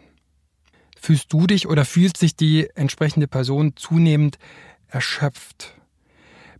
Fühlst 0.98 1.32
du 1.32 1.46
dich 1.46 1.68
oder 1.68 1.84
fühlt 1.84 2.16
sich 2.16 2.34
die 2.34 2.68
entsprechende 2.74 3.28
Person 3.28 3.76
zunehmend 3.76 4.38
erschöpft? 4.88 5.74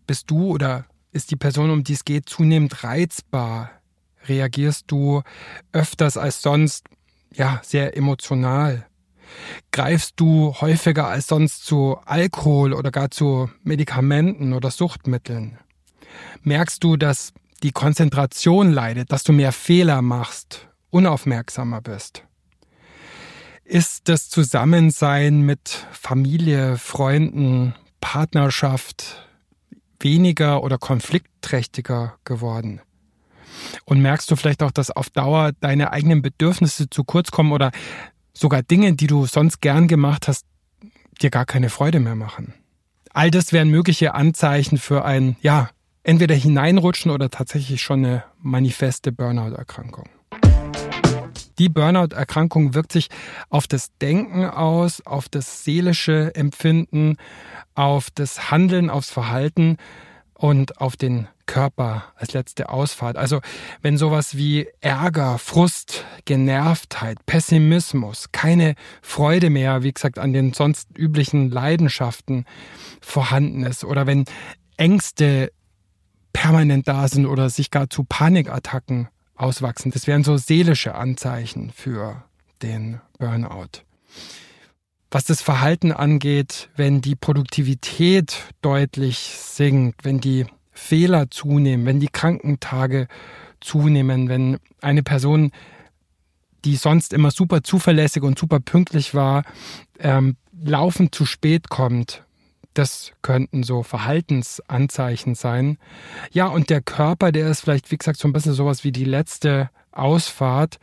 Bist 0.07 0.31
du 0.31 0.49
oder 0.49 0.85
ist 1.11 1.31
die 1.31 1.37
Person, 1.37 1.71
um 1.71 1.83
die 1.85 1.95
es 1.95 2.05
geht, 2.05 2.29
zunehmend 2.29 2.85
reizbar? 2.85 3.71
Reagierst 4.27 4.85
du 4.89 5.23
öfters 5.73 6.17
als 6.17 6.43
sonst, 6.43 6.87
ja, 7.33 7.61
sehr 7.65 7.97
emotional? 7.97 8.87
Greifst 9.71 10.15
du 10.17 10.55
häufiger 10.61 11.09
als 11.09 11.27
sonst 11.27 11.65
zu 11.65 11.97
Alkohol 12.05 12.75
oder 12.75 12.91
gar 12.91 13.11
zu 13.11 13.49
Medikamenten 13.63 14.53
oder 14.53 14.71
Suchtmitteln? 14.71 15.59
Merkst 16.43 16.85
du, 16.85 16.97
dass 16.97 17.33
die 17.63 17.73
Konzentration 17.73 18.73
leidet, 18.73 19.11
dass 19.11 19.23
du 19.23 19.33
mehr 19.33 19.53
Fehler 19.53 20.03
machst 20.03 20.69
unaufmerksamer 20.93 21.81
bist? 21.81 22.25
Ist 23.65 24.09
das 24.09 24.29
Zusammensein 24.29 25.43
mit 25.43 25.87
Familie, 25.91 26.77
Freunden, 26.79 27.75
Partnerschaft 28.01 29.27
weniger 29.99 30.63
oder 30.63 30.79
konfliktträchtiger 30.79 32.15
geworden? 32.25 32.81
Und 33.85 34.03
merkst 34.03 34.31
du 34.31 34.37
vielleicht 34.37 34.63
auch, 34.63 34.71
dass 34.71 34.91
auf 34.91 35.11
Dauer 35.11 35.53
deine 35.61 35.93
eigenen 35.93 36.23
Bedürfnisse 36.23 36.91
zu 36.91 37.05
kurz 37.05 37.31
kommen 37.31 37.53
oder 37.53 37.71
sogar 38.33 38.63
Dinge, 38.63 38.95
die 38.95 39.07
du 39.07 39.27
sonst 39.27 39.61
gern 39.61 39.89
gemacht 39.89 40.29
hast, 40.29 40.47
dir 41.21 41.31
gar 41.31 41.47
keine 41.47 41.71
Freude 41.71 42.01
mehr 42.01 42.17
machen? 42.17 42.55
All 43.15 43.31
das 43.31 43.53
wären 43.53 43.71
mögliche 43.71 44.15
Anzeichen 44.15 44.79
für 44.79 45.05
ein, 45.05 45.37
ja, 45.41 45.71
entweder 46.03 46.35
hineinrutschen 46.35 47.11
oder 47.11 47.31
tatsächlich 47.31 47.81
schon 47.83 48.05
eine 48.05 48.25
manifeste 48.39 49.13
Burnout-Erkrankung. 49.13 50.09
Die 51.59 51.69
Burnout-Erkrankung 51.69 52.75
wirkt 52.75 52.93
sich 52.93 53.09
auf 53.49 53.67
das 53.67 53.91
Denken 54.01 54.45
aus, 54.45 55.05
auf 55.07 55.29
das 55.29 55.65
seelische 55.65 56.35
Empfinden, 56.35 57.17
auf 57.75 58.11
das 58.11 58.51
Handeln, 58.51 58.91
aufs 58.91 59.11
Verhalten 59.11 59.77
und 60.35 60.81
auf 60.81 60.97
den 60.97 61.29
Körper 61.47 62.05
als 62.17 62.33
letzte 62.33 62.69
Ausfahrt. 62.71 63.17
Also 63.17 63.41
wenn 63.81 63.99
sowas 63.99 64.37
wie 64.37 64.67
Ärger, 64.81 65.39
Frust, 65.39 66.05
Genervtheit, 66.25 67.25
Pessimismus, 67.27 68.31
keine 68.33 68.75
Freude 69.03 69.51
mehr, 69.51 69.83
wie 69.83 69.93
gesagt, 69.93 70.19
an 70.19 70.33
den 70.33 70.53
sonst 70.53 70.89
üblichen 70.97 71.51
Leidenschaften 71.51 72.47
vorhanden 73.01 73.65
ist 73.65 73.85
oder 73.85 74.07
wenn 74.07 74.25
Ängste 74.77 75.53
permanent 76.33 76.89
da 76.89 77.07
sind 77.07 77.27
oder 77.27 77.51
sich 77.51 77.71
gar 77.71 77.91
zu 77.91 78.05
Panikattacken 78.05 79.09
auswachsen. 79.37 79.91
Das 79.91 80.07
wären 80.07 80.25
so 80.25 80.37
seelische 80.37 80.95
Anzeichen 80.95 81.71
für 81.71 82.25
den 82.63 83.01
Burnout. 83.19 83.83
Was 85.11 85.25
das 85.25 85.43
Verhalten 85.43 85.93
angeht, 85.93 86.71
wenn 86.77 87.03
die 87.03 87.17
Produktivität 87.17 88.45
deutlich 88.63 89.19
sinkt, 89.19 90.05
wenn 90.05 90.21
die 90.21 90.47
Fehler 90.73 91.31
zunehmen, 91.31 91.85
wenn 91.85 92.01
die 92.01 92.09
Krankentage 92.09 93.09
zunehmen, 93.61 94.29
wenn 94.29 94.59
eine 94.81 95.03
Person, 95.03 95.53
die 96.65 96.77
sonst 96.77 97.13
immer 97.13 97.31
super 97.31 97.63
zuverlässig 97.63 98.23
und 98.23 98.39
super 98.39 98.61
pünktlich 98.61 99.15
war, 99.15 99.45
ähm, 99.99 100.37
laufend 100.65 101.15
zu 101.15 101.27
spät 101.27 101.69
kommt, 101.69 102.25
das 102.75 103.13
könnten 103.23 103.63
so 103.63 103.83
Verhaltensanzeichen 103.83 105.35
sein. 105.35 105.79
Ja, 106.33 106.47
und 106.47 106.71
der 106.71 106.83
Körper, 106.83 107.33
der 107.33 107.49
ist 107.49 107.61
vielleicht, 107.61 107.91
wie 107.91 107.99
gesagt, 107.99 108.19
so 108.19 108.29
ein 108.29 108.33
bisschen 108.33 108.55
sowas 108.55 108.85
wie 108.85 108.93
die 108.93 109.05
letzte 109.05 109.71
Ausfahrt. 109.93 110.79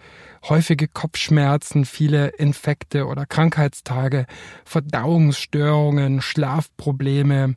Häufige 0.47 0.87
Kopfschmerzen, 0.87 1.83
viele 1.83 2.27
Infekte 2.29 3.07
oder 3.07 3.25
Krankheitstage, 3.25 4.25
Verdauungsstörungen, 4.63 6.21
Schlafprobleme, 6.21 7.55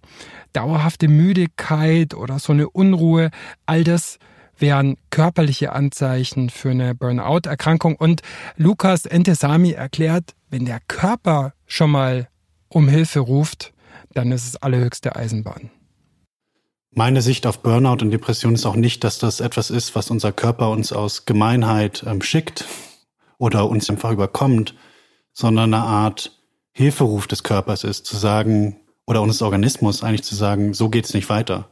dauerhafte 0.53 1.09
Müdigkeit 1.09 2.15
oder 2.15 2.39
so 2.39 2.53
eine 2.53 2.69
Unruhe. 2.69 3.31
All 3.67 3.85
das 3.85 4.19
wären 4.59 4.97
körperliche 5.11 5.73
Anzeichen 5.73 6.51
für 6.51 6.71
eine 6.71 6.95
Burnout-Erkrankung. 6.95 7.97
Und 7.97 8.23
Lukas 8.57 9.07
Entesami 9.07 9.73
erklärt, 9.73 10.35
wenn 10.51 10.65
der 10.65 10.81
Körper 10.89 11.53
schon 11.67 11.91
mal 11.91 12.29
um 12.69 12.89
Hilfe 12.89 13.21
ruft, 13.21 13.72
dann 14.15 14.33
ist 14.33 14.47
es 14.47 14.57
allerhöchste 14.57 15.17
Eisenbahn. 15.17 15.71
Meine 16.95 17.23
Sicht 17.23 17.47
auf 17.47 17.61
Burnout 17.61 18.03
und 18.03 18.11
Depression 18.11 18.55
ist 18.55 18.67
auch 18.67 18.77
nicht, 18.77 19.03
dass 19.03 19.19
das 19.19 19.41
etwas 19.41 19.71
ist, 19.71 19.95
was 19.95 20.11
unser 20.11 20.31
Körper 20.31 20.71
uns 20.71 20.93
aus 20.93 21.25
Gemeinheit 21.25 22.05
ähm, 22.07 22.21
schickt 22.21 22.67
oder 23.39 23.69
uns 23.69 23.89
einfach 23.89 24.11
überkommt, 24.11 24.75
sondern 25.33 25.73
eine 25.73 25.85
Art 25.85 26.39
Hilferuf 26.73 27.27
des 27.27 27.43
Körpers 27.43 27.85
ist, 27.85 28.05
zu 28.05 28.17
sagen, 28.17 28.77
oder 29.07 29.23
unseres 29.23 29.43
Organismus 29.43 30.03
eigentlich 30.03 30.23
zu 30.23 30.35
sagen, 30.35 30.75
so 30.75 30.91
geht's 30.91 31.15
nicht 31.15 31.31
weiter. 31.31 31.71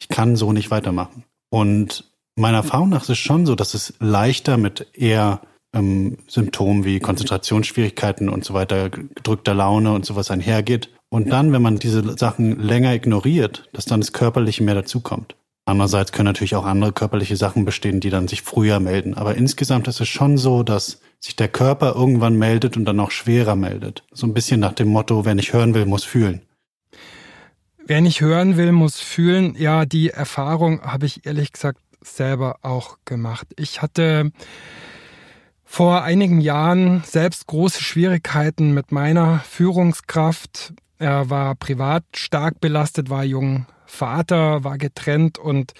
Ich 0.00 0.08
kann 0.08 0.36
so 0.36 0.52
nicht 0.52 0.70
weitermachen. 0.70 1.24
Und 1.48 2.12
meiner 2.36 2.58
Erfahrung 2.58 2.90
nach 2.90 3.02
ist 3.02 3.10
es 3.10 3.18
schon 3.18 3.46
so, 3.46 3.54
dass 3.54 3.72
es 3.72 3.94
leichter 4.00 4.58
mit 4.58 4.86
eher 4.92 5.40
ähm, 5.74 6.18
Symptomen 6.28 6.84
wie 6.84 7.00
Konzentrationsschwierigkeiten 7.00 8.28
und 8.28 8.44
so 8.44 8.52
weiter, 8.52 8.90
gedrückter 8.90 9.54
Laune 9.54 9.92
und 9.92 10.04
sowas 10.04 10.30
einhergeht 10.30 10.90
und 11.12 11.30
dann, 11.30 11.52
wenn 11.52 11.60
man 11.60 11.76
diese 11.76 12.16
Sachen 12.16 12.58
länger 12.58 12.94
ignoriert, 12.94 13.68
dass 13.74 13.84
dann 13.84 14.00
das 14.00 14.14
Körperliche 14.14 14.62
mehr 14.62 14.74
dazukommt. 14.74 15.36
Andererseits 15.66 16.10
können 16.10 16.24
natürlich 16.24 16.56
auch 16.56 16.64
andere 16.64 16.94
körperliche 16.94 17.36
Sachen 17.36 17.66
bestehen, 17.66 18.00
die 18.00 18.08
dann 18.08 18.28
sich 18.28 18.40
früher 18.40 18.80
melden. 18.80 19.12
Aber 19.12 19.34
insgesamt 19.34 19.88
ist 19.88 20.00
es 20.00 20.08
schon 20.08 20.38
so, 20.38 20.62
dass 20.62 21.02
sich 21.20 21.36
der 21.36 21.48
Körper 21.48 21.94
irgendwann 21.94 22.36
meldet 22.36 22.78
und 22.78 22.86
dann 22.86 22.98
auch 22.98 23.10
schwerer 23.10 23.56
meldet. 23.56 24.04
So 24.10 24.26
ein 24.26 24.32
bisschen 24.32 24.58
nach 24.58 24.72
dem 24.72 24.88
Motto, 24.88 25.26
wer 25.26 25.34
nicht 25.34 25.52
hören 25.52 25.74
will, 25.74 25.84
muss 25.84 26.02
fühlen. 26.02 26.40
Wer 27.84 28.00
nicht 28.00 28.22
hören 28.22 28.56
will, 28.56 28.72
muss 28.72 28.98
fühlen. 28.98 29.54
Ja, 29.58 29.84
die 29.84 30.08
Erfahrung 30.08 30.80
habe 30.80 31.04
ich 31.04 31.26
ehrlich 31.26 31.52
gesagt 31.52 31.82
selber 32.00 32.56
auch 32.62 32.96
gemacht. 33.04 33.48
Ich 33.58 33.82
hatte 33.82 34.32
vor 35.62 36.04
einigen 36.04 36.40
Jahren 36.40 37.02
selbst 37.04 37.46
große 37.48 37.82
Schwierigkeiten 37.82 38.72
mit 38.72 38.92
meiner 38.92 39.40
Führungskraft. 39.40 40.72
Er 41.02 41.30
war 41.30 41.56
privat 41.56 42.04
stark 42.14 42.60
belastet, 42.60 43.10
war 43.10 43.24
jung 43.24 43.66
Vater, 43.86 44.62
war 44.62 44.78
getrennt 44.78 45.36
und 45.36 45.72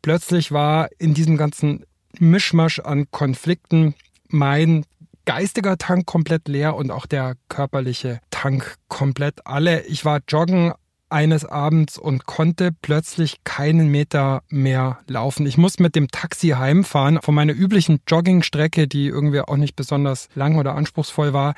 plötzlich 0.00 0.50
war 0.50 0.88
in 0.98 1.12
diesem 1.12 1.36
ganzen 1.36 1.84
Mischmasch 2.18 2.78
an 2.78 3.04
Konflikten 3.10 3.94
mein 4.28 4.86
geistiger 5.26 5.76
Tank 5.76 6.06
komplett 6.06 6.48
leer 6.48 6.74
und 6.74 6.90
auch 6.90 7.04
der 7.04 7.34
körperliche 7.50 8.20
Tank 8.30 8.76
komplett 8.88 9.46
alle. 9.46 9.82
Ich 9.82 10.06
war 10.06 10.20
joggen 10.26 10.72
eines 11.10 11.44
Abends 11.44 11.98
und 11.98 12.24
konnte 12.24 12.70
plötzlich 12.72 13.44
keinen 13.44 13.90
Meter 13.90 14.42
mehr 14.48 15.00
laufen. 15.06 15.44
Ich 15.44 15.58
musste 15.58 15.82
mit 15.82 15.94
dem 15.94 16.08
Taxi 16.08 16.48
heimfahren 16.48 17.20
von 17.20 17.34
meiner 17.34 17.52
üblichen 17.52 18.00
Joggingstrecke, 18.08 18.88
die 18.88 19.08
irgendwie 19.08 19.42
auch 19.42 19.58
nicht 19.58 19.76
besonders 19.76 20.30
lang 20.34 20.56
oder 20.56 20.74
anspruchsvoll 20.74 21.34
war. 21.34 21.52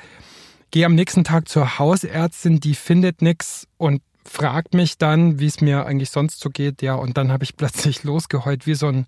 Gehe 0.71 0.85
am 0.85 0.95
nächsten 0.95 1.23
Tag 1.23 1.47
zur 1.47 1.79
Hausärztin, 1.79 2.59
die 2.59 2.75
findet 2.75 3.21
nichts 3.21 3.67
und 3.77 4.01
fragt 4.25 4.73
mich 4.73 4.97
dann, 4.97 5.39
wie 5.39 5.45
es 5.45 5.61
mir 5.61 5.85
eigentlich 5.85 6.09
sonst 6.09 6.39
so 6.39 6.49
geht. 6.49 6.81
Ja, 6.81 6.95
und 6.95 7.17
dann 7.17 7.31
habe 7.31 7.43
ich 7.43 7.55
plötzlich 7.57 8.03
losgeheult 8.03 8.65
wie 8.65 8.75
so 8.75 8.87
ein 8.87 9.07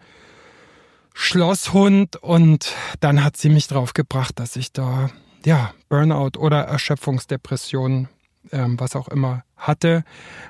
Schlosshund 1.14 2.16
und 2.18 2.76
dann 3.00 3.24
hat 3.24 3.38
sie 3.38 3.50
mich 3.50 3.68
drauf 3.68 3.94
gebracht, 3.94 4.40
dass 4.40 4.56
ich 4.56 4.72
da 4.72 5.10
ja 5.46 5.74
Burnout 5.90 6.38
oder 6.38 6.62
Erschöpfungsdepression, 6.62 8.08
ähm, 8.52 8.80
was 8.80 8.96
auch 8.96 9.08
immer 9.08 9.44
hatte. 9.56 10.04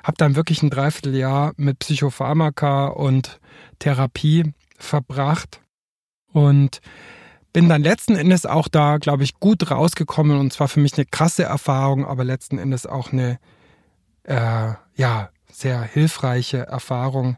Habe 0.04 0.18
dann 0.18 0.36
wirklich 0.36 0.62
ein 0.62 0.68
Dreivierteljahr 0.68 1.54
mit 1.56 1.78
Psychopharmaka 1.78 2.88
und 2.88 3.40
Therapie 3.78 4.52
verbracht 4.76 5.62
und 6.32 6.80
bin 7.52 7.68
dann 7.68 7.82
letzten 7.82 8.16
Endes 8.16 8.46
auch 8.46 8.68
da, 8.68 8.98
glaube 8.98 9.24
ich, 9.24 9.34
gut 9.40 9.70
rausgekommen 9.70 10.38
und 10.38 10.52
zwar 10.52 10.68
für 10.68 10.80
mich 10.80 10.94
eine 10.94 11.06
krasse 11.06 11.44
Erfahrung, 11.44 12.06
aber 12.06 12.24
letzten 12.24 12.58
Endes 12.58 12.86
auch 12.86 13.12
eine 13.12 13.38
äh, 14.24 14.72
ja 14.94 15.30
sehr 15.50 15.82
hilfreiche 15.82 16.66
Erfahrung, 16.66 17.36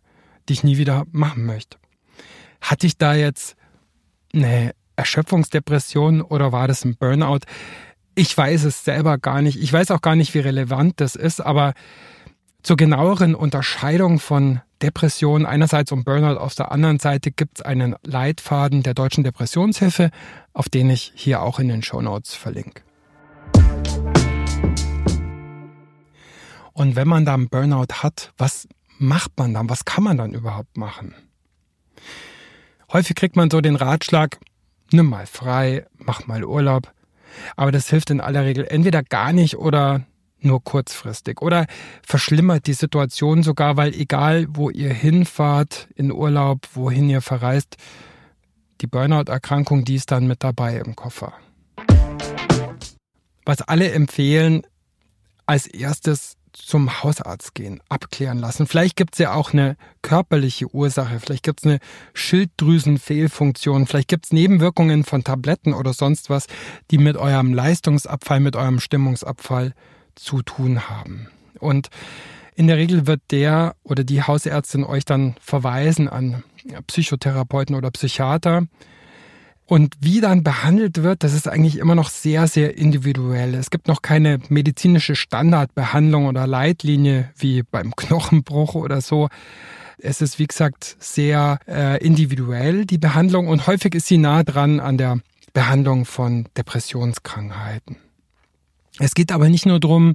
die 0.49 0.55
ich 0.55 0.64
nie 0.64 0.79
wieder 0.79 1.05
machen 1.12 1.47
möchte. 1.47 1.79
Hatte 2.61 2.87
ich 2.87 2.99
da 2.99 3.14
jetzt 3.14 3.57
eine 4.35 4.73
Erschöpfungsdepression 4.97 6.21
oder 6.21 6.52
war 6.52 6.69
das 6.69 6.85
ein 6.85 6.97
Burnout? 6.97 7.40
Ich 8.14 8.37
weiß 8.37 8.64
es 8.64 8.85
selber 8.85 9.17
gar 9.17 9.40
nicht. 9.40 9.62
Ich 9.62 9.73
weiß 9.73 9.90
auch 9.93 10.02
gar 10.02 10.17
nicht, 10.17 10.35
wie 10.35 10.40
relevant 10.40 11.00
das 11.00 11.14
ist, 11.17 11.40
aber 11.40 11.73
zur 12.62 12.76
genaueren 12.76 13.35
Unterscheidung 13.35 14.19
von 14.19 14.61
Depression 14.83 15.47
einerseits 15.47 15.93
und 15.93 16.05
Burnout 16.05 16.38
auf 16.38 16.55
der 16.55 16.73
anderen 16.73 16.99
Seite 16.99 17.31
gibt 17.31 17.59
es 17.59 17.64
einen 17.64 17.97
Leitfaden 18.02 18.83
der 18.83 18.95
Deutschen 18.95 19.25
Depressionshilfe, 19.25 20.11
auf 20.52 20.69
den 20.69 20.90
ich 20.90 21.12
hier 21.14 21.43
auch 21.43 21.59
in 21.59 21.69
den 21.69 21.83
Show 21.83 22.00
Notes 22.00 22.35
verlinke. 22.35 22.83
Und 26.73 26.97
wenn 26.97 27.09
man 27.09 27.25
dann 27.25 27.49
Burnout 27.49 27.95
hat, 28.02 28.33
was 28.38 28.69
macht 28.99 29.33
man 29.37 29.52
dann? 29.55 29.69
Was 29.69 29.85
kann 29.85 30.05
man 30.05 30.17
dann 30.17 30.33
überhaupt 30.33 30.76
machen? 30.76 31.14
Häufig 32.93 33.17
kriegt 33.17 33.37
man 33.37 33.50
so 33.50 33.61
den 33.61 33.76
Ratschlag, 33.76 34.38
nimm 34.90 35.07
mal 35.07 35.26
frei, 35.26 35.87
mach 35.99 36.26
mal 36.26 36.45
Urlaub. 36.45 36.93
Aber 37.57 37.71
das 37.71 37.88
hilft 37.88 38.11
in 38.11 38.21
aller 38.21 38.45
Regel 38.45 38.67
entweder 38.69 39.02
gar 39.02 39.33
nicht 39.33 39.57
oder 39.57 40.02
nur 40.44 40.62
kurzfristig 40.62 41.40
oder 41.40 41.66
verschlimmert 42.02 42.66
die 42.66 42.73
Situation 42.73 43.42
sogar, 43.42 43.76
weil 43.76 43.94
egal 43.94 44.46
wo 44.50 44.70
ihr 44.70 44.92
hinfahrt 44.92 45.88
in 45.94 46.12
Urlaub, 46.12 46.68
wohin 46.74 47.09
ihr 47.09 47.20
verreist, 47.20 47.76
die 48.81 48.87
Burnout-Erkrankung, 48.87 49.85
die 49.85 49.96
ist 49.96 50.11
dann 50.11 50.26
mit 50.26 50.42
dabei 50.42 50.79
im 50.79 50.96
Koffer. 50.96 51.35
Was 53.44 53.62
alle 53.62 53.90
empfehlen, 53.92 54.62
als 55.46 55.66
erstes 55.66 56.37
zum 56.53 57.03
Hausarzt 57.03 57.55
gehen, 57.55 57.81
abklären 57.88 58.38
lassen. 58.38 58.66
Vielleicht 58.66 58.96
gibt 58.96 59.14
es 59.14 59.18
ja 59.18 59.35
auch 59.35 59.53
eine 59.53 59.76
körperliche 60.03 60.72
Ursache, 60.74 61.20
vielleicht 61.20 61.44
gibt 61.44 61.61
es 61.61 61.66
eine 61.66 61.79
Schilddrüsenfehlfunktion, 62.14 63.87
vielleicht 63.87 64.09
gibt 64.09 64.26
es 64.26 64.33
Nebenwirkungen 64.33 65.05
von 65.05 65.24
Tabletten 65.24 65.74
oder 65.74 65.92
sonst 65.92 66.31
was, 66.31 66.46
die 66.90 66.98
mit 66.98 67.16
eurem 67.16 67.55
Leistungsabfall, 67.55 68.40
mit 68.40 68.57
eurem 68.57 68.81
Stimmungsabfall 68.81 69.74
zu 70.14 70.42
tun 70.42 70.88
haben. 70.88 71.29
Und 71.59 71.88
in 72.55 72.66
der 72.66 72.77
Regel 72.77 73.07
wird 73.07 73.20
der 73.31 73.75
oder 73.83 74.05
die 74.05 74.23
Hausärztin 74.23 74.85
euch 74.85 75.05
dann 75.05 75.35
verweisen 75.40 76.09
an 76.09 76.42
Psychotherapeuten 76.87 77.75
oder 77.75 77.90
Psychiater, 77.90 78.66
und 79.70 79.94
wie 80.01 80.20
dann 80.20 80.42
behandelt 80.42 81.05
wird, 81.05 81.23
das 81.23 81.33
ist 81.33 81.46
eigentlich 81.46 81.79
immer 81.79 81.94
noch 81.94 82.09
sehr, 82.09 82.49
sehr 82.49 82.77
individuell. 82.77 83.55
Es 83.55 83.70
gibt 83.70 83.87
noch 83.87 84.03
keine 84.03 84.40
medizinische 84.49 85.14
Standardbehandlung 85.14 86.27
oder 86.27 86.49
Leitlinie 86.49 87.31
wie 87.37 87.62
beim 87.62 87.94
Knochenbruch 87.94 88.75
oder 88.75 89.01
so. 89.01 89.29
Es 89.99 90.23
ist, 90.23 90.40
wie 90.40 90.49
gesagt, 90.49 90.96
sehr 90.99 91.61
äh, 91.68 92.05
individuell, 92.05 92.85
die 92.85 92.99
Behandlung, 92.99 93.46
und 93.46 93.68
häufig 93.68 93.94
ist 93.94 94.09
sie 94.09 94.18
nah 94.18 94.42
dran 94.42 94.81
an 94.81 94.99
der 94.99 95.20
Behandlung 95.53 96.05
von 96.05 96.49
Depressionskrankheiten. 96.57 97.96
Es 98.98 99.14
geht 99.14 99.33
aber 99.33 99.48
nicht 99.48 99.66
nur 99.66 99.81
darum, 99.81 100.14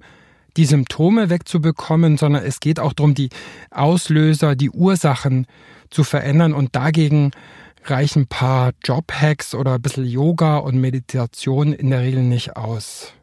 die 0.58 0.66
Symptome 0.66 1.30
wegzubekommen, 1.30 2.18
sondern 2.18 2.44
es 2.44 2.60
geht 2.60 2.80
auch 2.80 2.94
darum, 2.94 3.14
die 3.14 3.30
Auslöser, 3.72 4.56
die 4.56 4.70
Ursachen 4.70 5.48
zu 5.90 6.04
verändern 6.04 6.54
und 6.54 6.76
dagegen 6.76 7.32
reichen 7.84 8.24
ein 8.24 8.28
paar 8.28 8.72
Jobhacks 8.84 9.54
oder 9.54 9.76
ein 9.76 9.82
bisschen 9.82 10.06
Yoga 10.06 10.58
und 10.58 10.80
Meditation 10.80 11.74
in 11.74 11.90
der 11.90 12.02
Regel 12.02 12.24
nicht 12.24 12.56
aus. 12.56 13.14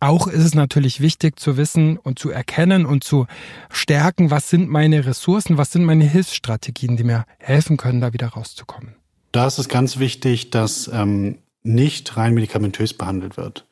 Auch 0.00 0.26
ist 0.26 0.44
es 0.44 0.54
natürlich 0.54 1.00
wichtig 1.00 1.38
zu 1.38 1.56
wissen 1.56 1.96
und 1.96 2.18
zu 2.18 2.30
erkennen 2.30 2.86
und 2.86 3.04
zu 3.04 3.26
stärken, 3.70 4.32
was 4.32 4.50
sind 4.50 4.68
meine 4.68 5.06
Ressourcen, 5.06 5.58
was 5.58 5.70
sind 5.70 5.84
meine 5.84 6.04
Hilfsstrategien, 6.04 6.96
die 6.96 7.04
mir 7.04 7.24
helfen 7.38 7.76
können, 7.76 8.00
da 8.00 8.12
wieder 8.12 8.26
rauszukommen. 8.26 8.96
Da 9.30 9.46
ist 9.46 9.58
es 9.58 9.68
ganz 9.68 9.98
wichtig, 9.98 10.50
dass 10.50 10.90
ähm, 10.92 11.38
nicht 11.62 12.16
rein 12.16 12.34
medikamentös 12.34 12.94
behandelt 12.94 13.36
wird. 13.36 13.64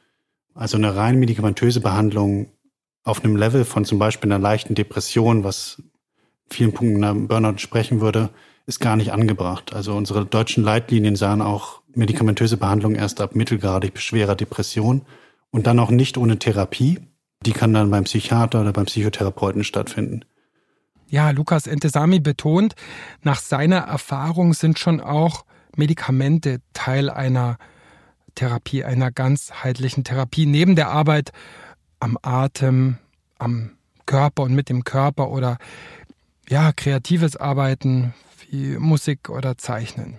Also 0.54 0.76
eine 0.76 0.96
rein 0.96 1.18
medikamentöse 1.18 1.80
Behandlung 1.80 2.50
auf 3.02 3.24
einem 3.24 3.36
Level 3.36 3.64
von 3.64 3.84
zum 3.84 3.98
Beispiel 3.98 4.30
einer 4.30 4.42
leichten 4.42 4.74
Depression, 4.74 5.44
was 5.44 5.82
vielen 6.50 6.72
Punkten 6.72 7.00
nach 7.00 7.14
Burnout 7.14 7.58
sprechen 7.58 8.00
würde, 8.00 8.30
ist 8.66 8.80
gar 8.80 8.96
nicht 8.96 9.12
angebracht. 9.12 9.72
Also 9.72 9.94
unsere 9.94 10.26
deutschen 10.26 10.64
Leitlinien 10.64 11.16
sahen 11.16 11.42
auch 11.42 11.80
medikamentöse 11.94 12.56
Behandlung 12.56 12.94
erst 12.94 13.20
ab 13.20 13.34
mittelgradig 13.34 13.98
schwerer 14.00 14.36
Depression 14.36 15.02
und 15.50 15.66
dann 15.66 15.78
auch 15.78 15.90
nicht 15.90 16.18
ohne 16.18 16.38
Therapie. 16.38 17.00
Die 17.46 17.52
kann 17.52 17.72
dann 17.72 17.90
beim 17.90 18.04
Psychiater 18.04 18.60
oder 18.60 18.72
beim 18.72 18.84
Psychotherapeuten 18.84 19.64
stattfinden. 19.64 20.24
Ja, 21.08 21.30
Lukas 21.30 21.66
Entesami 21.66 22.20
betont, 22.20 22.74
nach 23.22 23.40
seiner 23.40 23.78
Erfahrung 23.78 24.54
sind 24.54 24.78
schon 24.78 25.00
auch 25.00 25.44
Medikamente 25.76 26.60
Teil 26.72 27.10
einer 27.10 27.56
Therapie, 28.34 28.84
einer 28.84 29.10
ganzheitlichen 29.10 30.04
Therapie, 30.04 30.46
neben 30.46 30.76
der 30.76 30.88
Arbeit 30.90 31.32
am 31.98 32.18
Atem, 32.22 32.98
am 33.38 33.72
Körper 34.06 34.42
und 34.42 34.54
mit 34.54 34.68
dem 34.68 34.84
Körper 34.84 35.30
oder 35.30 35.58
ja, 36.48 36.72
kreatives 36.72 37.36
Arbeiten, 37.36 38.12
wie 38.48 38.76
Musik 38.78 39.28
oder 39.28 39.56
Zeichnen. 39.56 40.18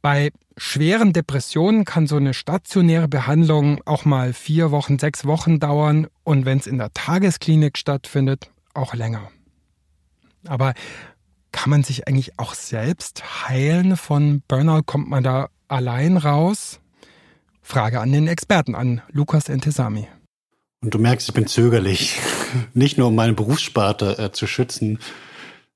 Bei 0.00 0.30
schweren 0.56 1.12
Depressionen 1.12 1.84
kann 1.84 2.06
so 2.06 2.16
eine 2.16 2.34
stationäre 2.34 3.08
Behandlung 3.08 3.80
auch 3.84 4.04
mal 4.04 4.32
vier 4.32 4.70
Wochen, 4.70 4.98
sechs 4.98 5.24
Wochen 5.24 5.60
dauern 5.60 6.06
und 6.24 6.44
wenn 6.44 6.58
es 6.58 6.66
in 6.66 6.78
der 6.78 6.92
Tagesklinik 6.94 7.76
stattfindet, 7.76 8.50
auch 8.74 8.94
länger. 8.94 9.30
Aber 10.46 10.74
kann 11.52 11.70
man 11.70 11.82
sich 11.82 12.06
eigentlich 12.06 12.38
auch 12.38 12.54
selbst 12.54 13.48
heilen 13.48 13.96
von 13.96 14.42
Burnout? 14.46 14.82
Kommt 14.84 15.08
man 15.08 15.24
da 15.24 15.48
allein 15.66 16.16
raus? 16.16 16.80
Frage 17.68 18.00
an 18.00 18.10
den 18.10 18.28
Experten, 18.28 18.74
an 18.74 19.02
Lukas 19.12 19.50
Entesami. 19.50 20.08
Und 20.80 20.94
du 20.94 20.98
merkst, 20.98 21.28
ich 21.28 21.34
bin 21.34 21.46
zögerlich. 21.46 22.18
Nicht 22.72 22.96
nur 22.96 23.08
um 23.08 23.14
meine 23.14 23.34
Berufssparte 23.34 24.18
äh, 24.18 24.32
zu 24.32 24.46
schützen, 24.46 25.00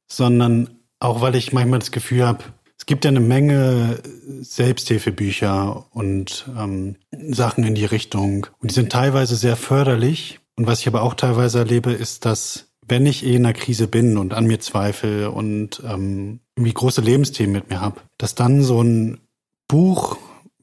sondern 0.08 0.70
auch 1.00 1.20
weil 1.20 1.34
ich 1.34 1.52
manchmal 1.52 1.80
das 1.80 1.90
Gefühl 1.90 2.26
habe, 2.26 2.44
es 2.78 2.86
gibt 2.86 3.04
ja 3.04 3.10
eine 3.10 3.20
Menge 3.20 3.98
Selbsthilfebücher 4.40 5.84
und 5.90 6.46
ähm, 6.58 6.96
Sachen 7.10 7.62
in 7.62 7.74
die 7.74 7.84
Richtung. 7.84 8.46
Und 8.60 8.70
die 8.70 8.74
sind 8.74 8.90
teilweise 8.90 9.36
sehr 9.36 9.56
förderlich. 9.56 10.40
Und 10.56 10.66
was 10.66 10.80
ich 10.80 10.88
aber 10.88 11.02
auch 11.02 11.12
teilweise 11.12 11.58
erlebe, 11.58 11.92
ist, 11.92 12.24
dass 12.24 12.72
wenn 12.88 13.04
ich 13.04 13.22
eh 13.26 13.36
in 13.36 13.44
einer 13.44 13.52
Krise 13.52 13.86
bin 13.86 14.16
und 14.16 14.32
an 14.32 14.46
mir 14.46 14.60
zweifle 14.60 15.30
und 15.30 15.82
ähm, 15.86 16.40
irgendwie 16.56 16.72
große 16.72 17.02
Lebensthemen 17.02 17.52
mit 17.52 17.68
mir 17.68 17.82
habe, 17.82 18.00
dass 18.16 18.34
dann 18.34 18.62
so 18.62 18.82
ein 18.82 19.20
Buch 19.68 20.16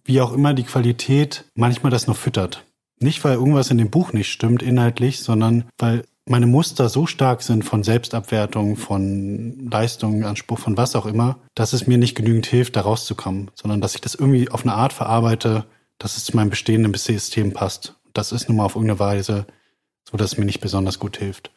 wie 0.09 0.21
auch 0.21 0.33
immer 0.33 0.55
die 0.55 0.63
Qualität 0.63 1.45
manchmal 1.53 1.91
das 1.91 2.07
noch 2.07 2.17
füttert. 2.17 2.65
Nicht, 2.99 3.23
weil 3.23 3.35
irgendwas 3.35 3.69
in 3.69 3.77
dem 3.77 3.91
Buch 3.91 4.11
nicht 4.11 4.31
stimmt 4.31 4.63
inhaltlich, 4.63 5.19
sondern 5.19 5.65
weil 5.77 6.03
meine 6.25 6.47
Muster 6.47 6.89
so 6.89 7.05
stark 7.05 7.43
sind 7.43 7.63
von 7.63 7.83
Selbstabwertung, 7.83 8.75
von 8.75 9.69
Leistung, 9.69 10.23
Anspruch, 10.25 10.57
von 10.57 10.75
was 10.77 10.95
auch 10.95 11.05
immer, 11.05 11.37
dass 11.53 11.73
es 11.73 11.85
mir 11.85 11.99
nicht 11.99 12.15
genügend 12.15 12.47
hilft, 12.47 12.75
da 12.75 12.81
rauszukommen, 12.81 13.51
sondern 13.53 13.81
dass 13.81 13.93
ich 13.93 14.01
das 14.01 14.15
irgendwie 14.15 14.49
auf 14.49 14.63
eine 14.63 14.73
Art 14.73 14.93
verarbeite, 14.93 15.65
dass 15.99 16.17
es 16.17 16.25
zu 16.25 16.35
meinem 16.35 16.49
bestehenden 16.49 16.91
System 16.95 17.53
passt. 17.53 17.93
Das 18.13 18.31
ist 18.31 18.49
nun 18.49 18.57
mal 18.57 18.65
auf 18.65 18.73
irgendeine 18.73 18.99
Weise 18.99 19.45
so, 20.09 20.17
dass 20.17 20.31
es 20.31 20.37
mir 20.39 20.45
nicht 20.45 20.59
besonders 20.59 20.97
gut 20.97 21.17
hilft. 21.17 21.51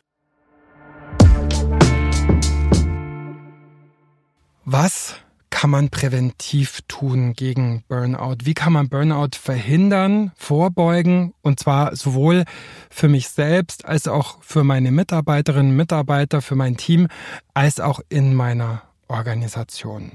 Was 4.66 5.14
kann 5.62 5.70
man 5.70 5.90
präventiv 5.90 6.80
tun 6.88 7.34
gegen 7.34 7.84
Burnout? 7.86 8.38
Wie 8.42 8.52
kann 8.52 8.72
man 8.72 8.88
Burnout 8.88 9.36
verhindern, 9.40 10.32
vorbeugen? 10.34 11.34
Und 11.40 11.60
zwar 11.60 11.94
sowohl 11.94 12.42
für 12.90 13.06
mich 13.06 13.28
selbst 13.28 13.84
als 13.84 14.08
auch 14.08 14.38
für 14.42 14.64
meine 14.64 14.90
Mitarbeiterinnen, 14.90 15.76
Mitarbeiter, 15.76 16.42
für 16.42 16.56
mein 16.56 16.76
Team, 16.76 17.06
als 17.54 17.78
auch 17.78 18.00
in 18.08 18.34
meiner 18.34 18.82
Organisation. 19.06 20.10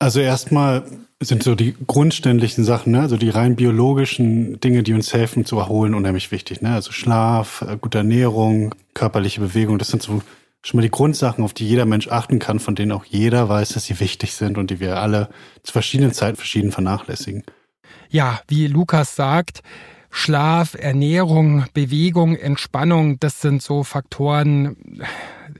Also 0.00 0.18
erstmal 0.18 0.82
sind 1.20 1.44
so 1.44 1.54
die 1.54 1.76
grundständlichen 1.86 2.64
Sachen, 2.64 2.90
ne? 2.90 3.02
also 3.02 3.16
die 3.16 3.30
rein 3.30 3.54
biologischen 3.54 4.58
Dinge, 4.58 4.82
die 4.82 4.94
uns 4.94 5.12
helfen 5.12 5.44
zu 5.44 5.56
erholen, 5.60 5.94
unheimlich 5.94 6.32
wichtig. 6.32 6.62
Ne? 6.62 6.74
Also 6.74 6.90
Schlaf, 6.90 7.62
äh, 7.62 7.76
gute 7.80 7.98
Ernährung, 7.98 8.74
körperliche 8.94 9.40
Bewegung, 9.40 9.78
das 9.78 9.86
sind 9.86 10.02
so 10.02 10.20
schon 10.62 10.78
mal 10.78 10.82
die 10.82 10.90
Grundsachen, 10.90 11.42
auf 11.44 11.54
die 11.54 11.66
jeder 11.66 11.86
Mensch 11.86 12.08
achten 12.08 12.38
kann, 12.38 12.60
von 12.60 12.74
denen 12.74 12.92
auch 12.92 13.04
jeder 13.04 13.48
weiß, 13.48 13.70
dass 13.70 13.84
sie 13.84 13.98
wichtig 14.00 14.34
sind 14.34 14.58
und 14.58 14.70
die 14.70 14.80
wir 14.80 15.00
alle 15.00 15.30
zu 15.62 15.72
verschiedenen 15.72 16.12
Zeiten 16.12 16.36
verschieden 16.36 16.72
vernachlässigen. 16.72 17.44
Ja, 18.08 18.40
wie 18.48 18.66
Lukas 18.66 19.16
sagt, 19.16 19.62
Schlaf, 20.10 20.74
Ernährung, 20.74 21.64
Bewegung, 21.72 22.34
Entspannung, 22.34 23.20
das 23.20 23.40
sind 23.40 23.62
so 23.62 23.84
Faktoren, 23.84 25.04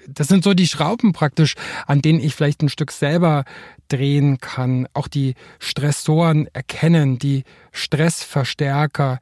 das 0.09 0.29
sind 0.29 0.43
so 0.43 0.55
die 0.55 0.67
Schrauben 0.67 1.13
praktisch, 1.13 1.55
an 1.87 2.03
denen 2.03 2.21
ich 2.21 2.35
vielleicht 2.35 2.63
ein 2.63 2.69
Stück 2.69 2.91
selber 2.91 3.45
drehen 3.89 4.39
kann. 4.39 4.89
Auch 4.93 5.09
die 5.09 5.35
Stressoren 5.61 6.49
erkennen, 6.53 7.19
die 7.19 7.45
Stressverstärker, 7.71 9.21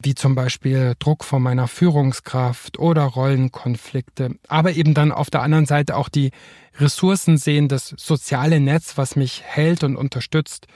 wie 0.00 0.14
zum 0.14 0.34
Beispiel 0.34 0.94
Druck 0.98 1.24
von 1.24 1.42
meiner 1.42 1.68
Führungskraft 1.68 2.78
oder 2.78 3.02
Rollenkonflikte, 3.02 4.36
aber 4.46 4.72
eben 4.72 4.94
dann 4.94 5.12
auf 5.12 5.30
der 5.30 5.42
anderen 5.42 5.66
Seite 5.66 5.96
auch 5.96 6.08
die 6.08 6.30
Ressourcen 6.78 7.36
sehen, 7.36 7.68
das 7.68 7.94
soziale 7.96 8.60
Netz, 8.60 8.96
was 8.96 9.16
mich 9.16 9.42
hält 9.44 9.82
und 9.82 9.96
unterstützt, 9.96 10.66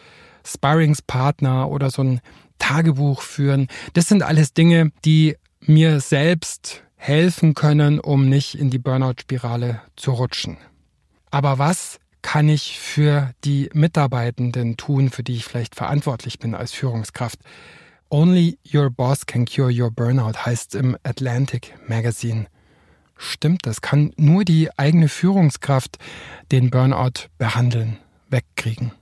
Sparringspartner 0.45 1.71
oder 1.71 1.91
so 1.91 2.03
ein 2.03 2.21
Tagebuch 2.59 3.23
führen. 3.23 3.69
Das 3.93 4.07
sind 4.07 4.23
alles 4.23 4.55
Dinge, 4.55 4.91
die 5.05 5.37
mir 5.61 6.01
selbst 6.01 6.83
helfen 6.97 7.55
können, 7.55 8.01
um 8.01 8.29
nicht 8.29 8.57
in 8.57 8.71
die 8.71 8.79
Burnout-Spirale 8.79 9.81
zu 9.97 10.13
rutschen. 10.13 10.57
Aber 11.31 11.59
was 11.59 11.99
kann 12.23 12.49
ich 12.49 12.79
für 12.79 13.33
die 13.45 13.69
Mitarbeitenden 13.73 14.77
tun, 14.77 15.11
für 15.11 15.23
die 15.23 15.37
ich 15.37 15.45
vielleicht 15.45 15.75
verantwortlich 15.75 16.39
bin 16.39 16.55
als 16.55 16.73
Führungskraft? 16.73 17.41
Only 18.13 18.59
Your 18.71 18.91
Boss 18.91 19.25
Can 19.25 19.47
Cure 19.47 19.73
Your 19.73 19.91
Burnout 19.91 20.45
heißt 20.45 20.75
im 20.75 20.99
Atlantic 21.03 21.73
Magazine. 21.89 22.47
Stimmt 23.17 23.65
das? 23.65 23.81
Kann 23.81 24.13
nur 24.19 24.45
die 24.45 24.69
eigene 24.77 25.09
Führungskraft 25.09 25.97
den 26.51 26.69
Burnout 26.69 27.31
behandeln, 27.39 27.97
wegkriegen? 28.29 28.93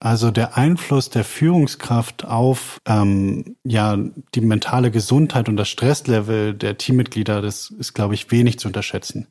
Also 0.00 0.32
der 0.32 0.56
Einfluss 0.56 1.10
der 1.10 1.22
Führungskraft 1.22 2.24
auf 2.24 2.80
ähm, 2.86 3.56
ja 3.62 3.96
die 4.34 4.40
mentale 4.40 4.90
Gesundheit 4.90 5.48
und 5.48 5.56
das 5.56 5.68
Stresslevel 5.68 6.54
der 6.54 6.76
Teammitglieder, 6.76 7.42
das 7.42 7.70
ist, 7.70 7.94
glaube 7.94 8.14
ich, 8.14 8.32
wenig 8.32 8.58
zu 8.58 8.66
unterschätzen 8.66 9.28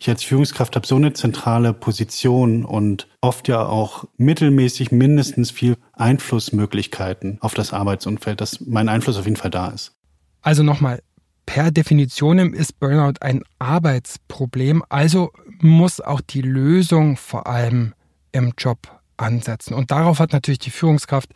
ich 0.00 0.08
als 0.08 0.24
Führungskraft 0.24 0.76
habe 0.76 0.86
so 0.86 0.96
eine 0.96 1.12
zentrale 1.12 1.74
Position 1.74 2.64
und 2.64 3.06
oft 3.20 3.48
ja 3.48 3.66
auch 3.66 4.06
mittelmäßig 4.16 4.92
mindestens 4.92 5.50
viel 5.50 5.76
Einflussmöglichkeiten 5.92 7.36
auf 7.42 7.52
das 7.52 7.74
Arbeitsumfeld, 7.74 8.40
dass 8.40 8.60
mein 8.60 8.88
Einfluss 8.88 9.18
auf 9.18 9.26
jeden 9.26 9.36
Fall 9.36 9.50
da 9.50 9.68
ist. 9.68 9.92
Also 10.40 10.62
nochmal, 10.62 11.02
per 11.44 11.70
Definition 11.70 12.54
ist 12.54 12.80
Burnout 12.80 13.20
ein 13.20 13.42
Arbeitsproblem, 13.58 14.82
also 14.88 15.32
muss 15.60 16.00
auch 16.00 16.22
die 16.22 16.42
Lösung 16.42 17.18
vor 17.18 17.46
allem 17.46 17.92
im 18.32 18.54
Job 18.56 19.00
ansetzen. 19.18 19.74
Und 19.74 19.90
darauf 19.90 20.18
hat 20.18 20.32
natürlich 20.32 20.60
die 20.60 20.70
Führungskraft 20.70 21.28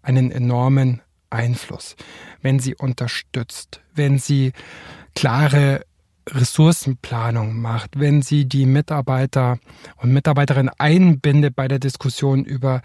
einen 0.00 0.30
enormen 0.30 1.02
Einfluss, 1.30 1.96
wenn 2.40 2.60
sie 2.60 2.76
unterstützt, 2.76 3.80
wenn 3.94 4.20
sie 4.20 4.52
klare 5.16 5.84
Ressourcenplanung 6.28 7.60
macht, 7.60 7.98
wenn 7.98 8.22
sie 8.22 8.46
die 8.46 8.66
Mitarbeiter 8.66 9.58
und 9.96 10.12
Mitarbeiterinnen 10.12 10.72
einbindet 10.78 11.56
bei 11.56 11.68
der 11.68 11.78
Diskussion 11.78 12.44
über 12.44 12.82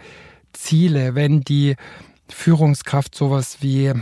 Ziele, 0.52 1.14
wenn 1.14 1.42
die 1.42 1.76
Führungskraft 2.28 3.14
sowas 3.14 3.58
wie 3.60 3.92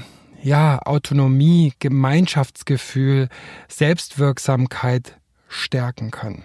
ja, 0.43 0.81
Autonomie, 0.85 1.73
Gemeinschaftsgefühl, 1.79 3.29
Selbstwirksamkeit 3.69 5.19
stärken 5.49 6.11
kann. 6.11 6.45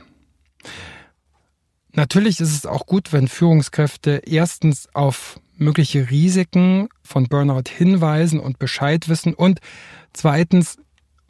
Natürlich 1.94 2.40
ist 2.40 2.56
es 2.56 2.66
auch 2.66 2.86
gut, 2.86 3.12
wenn 3.12 3.28
Führungskräfte 3.28 4.22
erstens 4.26 4.88
auf 4.94 5.40
mögliche 5.56 6.10
Risiken 6.10 6.88
von 7.04 7.28
Burnout 7.28 7.70
hinweisen 7.70 8.40
und 8.40 8.60
Bescheid 8.60 9.10
wissen 9.10 9.34
und 9.34 9.60
zweitens 10.14 10.78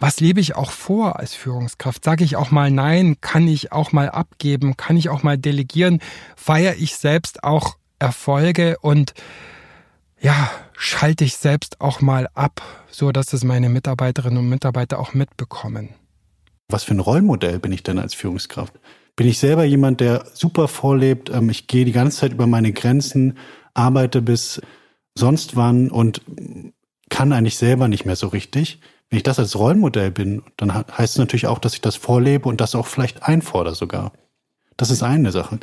was 0.01 0.19
lebe 0.19 0.39
ich 0.39 0.55
auch 0.55 0.71
vor 0.71 1.19
als 1.19 1.35
Führungskraft? 1.35 2.03
Sage 2.03 2.23
ich 2.23 2.35
auch 2.35 2.49
mal 2.49 2.71
Nein? 2.71 3.17
Kann 3.21 3.47
ich 3.47 3.71
auch 3.71 3.91
mal 3.91 4.09
abgeben? 4.09 4.75
Kann 4.75 4.97
ich 4.97 5.09
auch 5.09 5.21
mal 5.21 5.37
delegieren? 5.37 5.99
Feiere 6.35 6.75
ich 6.75 6.95
selbst 6.95 7.43
auch 7.43 7.77
Erfolge 7.99 8.79
und 8.81 9.13
ja, 10.19 10.49
schalte 10.75 11.23
ich 11.23 11.37
selbst 11.37 11.81
auch 11.81 12.01
mal 12.01 12.27
ab, 12.33 12.63
so 12.89 13.11
dass 13.11 13.31
es 13.31 13.43
meine 13.43 13.69
Mitarbeiterinnen 13.69 14.39
und 14.39 14.49
Mitarbeiter 14.49 14.97
auch 14.97 15.13
mitbekommen. 15.13 15.89
Was 16.67 16.83
für 16.83 16.95
ein 16.95 16.99
Rollmodell 16.99 17.59
bin 17.59 17.71
ich 17.71 17.83
denn 17.83 17.99
als 17.99 18.15
Führungskraft? 18.15 18.73
Bin 19.15 19.27
ich 19.27 19.37
selber 19.37 19.65
jemand, 19.65 19.99
der 19.99 20.25
super 20.33 20.67
vorlebt? 20.67 21.29
Ähm, 21.29 21.49
ich 21.51 21.67
gehe 21.67 21.85
die 21.85 21.91
ganze 21.91 22.17
Zeit 22.17 22.33
über 22.33 22.47
meine 22.47 22.73
Grenzen, 22.73 23.37
arbeite 23.75 24.23
bis 24.23 24.61
sonst 25.13 25.55
wann 25.55 25.91
und 25.91 26.21
kann 27.09 27.33
eigentlich 27.33 27.57
selber 27.57 27.87
nicht 27.87 28.05
mehr 28.05 28.15
so 28.15 28.27
richtig. 28.27 28.79
Wenn 29.11 29.17
ich 29.17 29.23
das 29.23 29.39
als 29.39 29.57
Rollenmodell 29.57 30.09
bin, 30.09 30.41
dann 30.55 30.73
heißt 30.73 31.13
es 31.13 31.17
natürlich 31.17 31.47
auch, 31.47 31.59
dass 31.59 31.73
ich 31.73 31.81
das 31.81 31.97
vorlebe 31.97 32.47
und 32.47 32.61
das 32.61 32.75
auch 32.75 32.87
vielleicht 32.87 33.23
einfordere 33.23 33.75
sogar. 33.75 34.13
Das 34.77 34.89
ist 34.89 35.03
eine 35.03 35.33
Sache. 35.33 35.59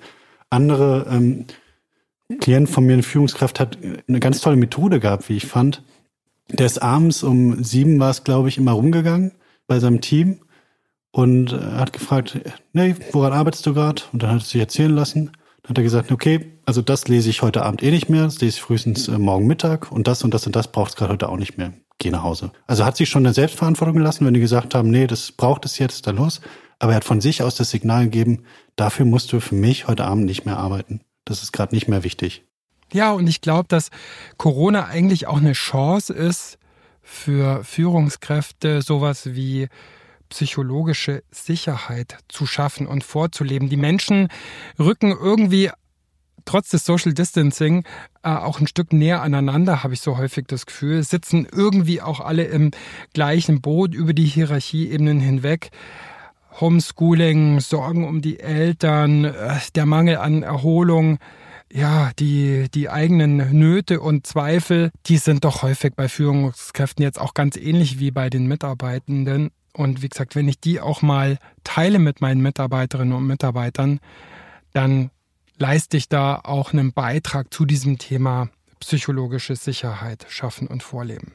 Andere 0.51 1.07
ähm, 1.11 1.47
Klient 2.41 2.69
von 2.69 2.85
mir, 2.85 2.93
eine 2.93 3.03
Führungskraft, 3.03 3.59
hat 3.59 3.79
eine 4.07 4.21
ganz 4.21 4.43
tolle 4.43 4.57
Methode 4.57 5.01
gehabt, 5.01 5.31
wie 5.31 5.37
ich 5.39 5.47
fand. 5.47 5.83
Der 6.51 6.67
ist 6.67 6.83
abends 6.83 7.23
um 7.23 7.65
sieben 7.65 7.99
war 7.99 8.11
es, 8.11 8.23
glaube 8.23 8.51
ich, 8.51 8.59
immer 8.59 8.73
rumgegangen 8.73 9.33
bei 9.67 9.79
seinem 9.81 10.03
Team 10.03 10.41
und 11.11 11.55
äh, 11.55 11.57
hat 11.57 11.95
gefragt, 11.95 12.39
nee, 12.75 12.97
woran 13.13 13.33
arbeitest 13.33 13.65
du 13.65 13.73
gerade? 13.73 14.03
Und 14.13 14.23
dann 14.23 14.31
hat 14.31 14.43
er 14.43 14.45
sich 14.45 14.61
erzählen 14.61 14.95
lassen. 14.95 15.33
Dann 15.63 15.71
hat 15.71 15.79
er 15.79 15.85
gesagt, 15.85 16.13
okay, 16.13 16.53
also 16.67 16.83
das 16.83 17.09
lese 17.09 17.31
ich 17.31 17.41
heute 17.41 17.63
Abend 17.63 17.83
eh 17.83 17.91
nicht 17.91 18.11
mehr, 18.11 18.25
das 18.25 18.43
lese 18.43 18.59
ich 18.59 18.63
frühestens 18.63 19.09
äh, 19.09 19.17
morgen 19.17 19.47
Mittag 19.47 19.91
und 19.91 20.07
das 20.07 20.23
und 20.23 20.35
das 20.35 20.47
und 20.47 20.55
das 20.55 20.71
braucht 20.71 20.91
es 20.91 20.97
gerade 20.97 21.15
heute 21.15 21.31
auch 21.31 21.39
nicht 21.39 21.57
mehr 21.57 21.73
geh 21.99 22.11
nach 22.11 22.23
Hause. 22.23 22.53
Also 22.67 22.85
hat 22.85 22.97
sich 22.97 23.09
schon 23.09 23.27
eine 23.27 23.35
Selbstverantwortung 23.35 23.97
gelassen, 23.97 24.27
wenn 24.27 24.35
die 24.35 24.41
gesagt 24.41 24.75
haben, 24.75 24.91
nee, 24.91 25.07
das 25.07 25.33
braucht 25.33 25.65
es 25.65 25.79
jetzt, 25.79 26.07
da 26.07 26.13
los. 26.13 26.41
Aber 26.79 26.93
er 26.93 26.97
hat 26.97 27.05
von 27.05 27.21
sich 27.21 27.43
aus 27.43 27.57
das 27.57 27.71
Signal 27.71 28.05
gegeben, 28.05 28.45
dafür 28.77 29.05
musst 29.05 29.33
du 29.33 29.41
für 29.41 29.57
mich 29.57 29.89
heute 29.89 30.05
Abend 30.05 30.25
nicht 30.25 30.45
mehr 30.45 30.59
arbeiten. 30.59 31.01
Das 31.25 31.43
ist 31.43 31.53
gerade 31.53 31.75
nicht 31.75 31.89
mehr 31.89 32.05
wichtig. 32.05 32.45
Ja, 32.93 33.13
und 33.13 33.27
ich 33.27 33.41
glaube, 33.41 33.69
dass 33.69 33.91
Corona 34.37 34.87
eigentlich 34.87 35.27
auch 35.27 35.39
eine 35.39 35.53
Chance 35.53 36.13
ist 36.15 36.59
für 37.03 37.65
Führungskräfte, 37.65 38.81
sowas 38.83 39.35
wie 39.35 39.69
psychologische 40.29 41.23
Sicherheit 41.31 42.19
zu 42.29 42.47
schaffen 42.47 42.87
und 42.87 43.03
vorzuleben. 43.03 43.69
Die 43.69 43.77
Menschen 43.77 44.29
rücken 44.79 45.11
irgendwie 45.11 45.71
trotz 46.49 46.71
des 46.71 46.87
Social 46.87 47.13
Distancing 47.13 47.85
äh, 48.23 48.31
auch 48.31 48.59
ein 48.59 48.67
Stück 48.67 48.95
näher 48.95 49.21
aneinander, 49.21 49.83
habe 49.85 49.93
ich 49.93 50.01
so 50.01 50.17
häufig 50.17 50.47
das 50.47 50.65
Gefühl, 50.65 51.03
sitzen 51.03 51.47
irgendwie 51.51 52.01
auch 52.01 52.21
alle 52.21 52.45
im 52.45 52.71
gleichen 53.13 53.61
Boot 53.61 53.95
über 53.95 54.15
die 54.15 54.25
Hierarchieebenen 54.25 55.21
hinweg. 55.21 55.71
Homeschooling, 56.59 57.61
Sorgen 57.61 58.09
um 58.09 58.23
die 58.23 58.41
Eltern, 58.41 59.27
äh, 59.27 59.59
der 59.75 59.85
Mangel 59.85 60.17
an 60.17 60.43
Erholung, 60.43 61.19
ja, 61.71 62.13
die, 62.19 62.69
die 62.73 62.89
eigenen 62.89 63.59
Nöte 63.59 64.01
und 64.01 64.27
Zweifel, 64.27 64.91
die 65.05 65.19
sind 65.19 65.45
doch 65.45 65.61
häufig 65.61 65.93
bei 65.95 66.09
Führungskräften 66.09 67.03
jetzt 67.03 67.21
auch 67.21 67.35
ganz 67.35 67.59
ähnlich 67.59 67.99
wie 67.99 68.11
bei 68.11 68.31
den 68.31 68.47
Mitarbeitenden. 68.47 69.51
Und 69.75 70.01
wie 70.01 70.09
gesagt, 70.09 70.35
wenn 70.35 70.49
ich 70.49 70.59
die 70.59 70.81
auch 70.81 71.03
mal 71.03 71.37
teile 71.63 71.99
mit 71.99 72.23
meinen 72.23 72.41
Mitarbeiterinnen 72.41 73.13
und 73.13 73.27
Mitarbeitern, 73.27 74.01
dann 74.73 75.11
leiste 75.59 75.97
ich 75.97 76.09
da 76.09 76.41
auch 76.43 76.73
einen 76.73 76.93
Beitrag 76.93 77.53
zu 77.53 77.65
diesem 77.65 77.99
Thema 77.99 78.49
psychologische 78.81 79.57
Sicherheit 79.57 80.27
schaffen 80.29 80.69
und 80.69 80.83
vorleben. 80.83 81.33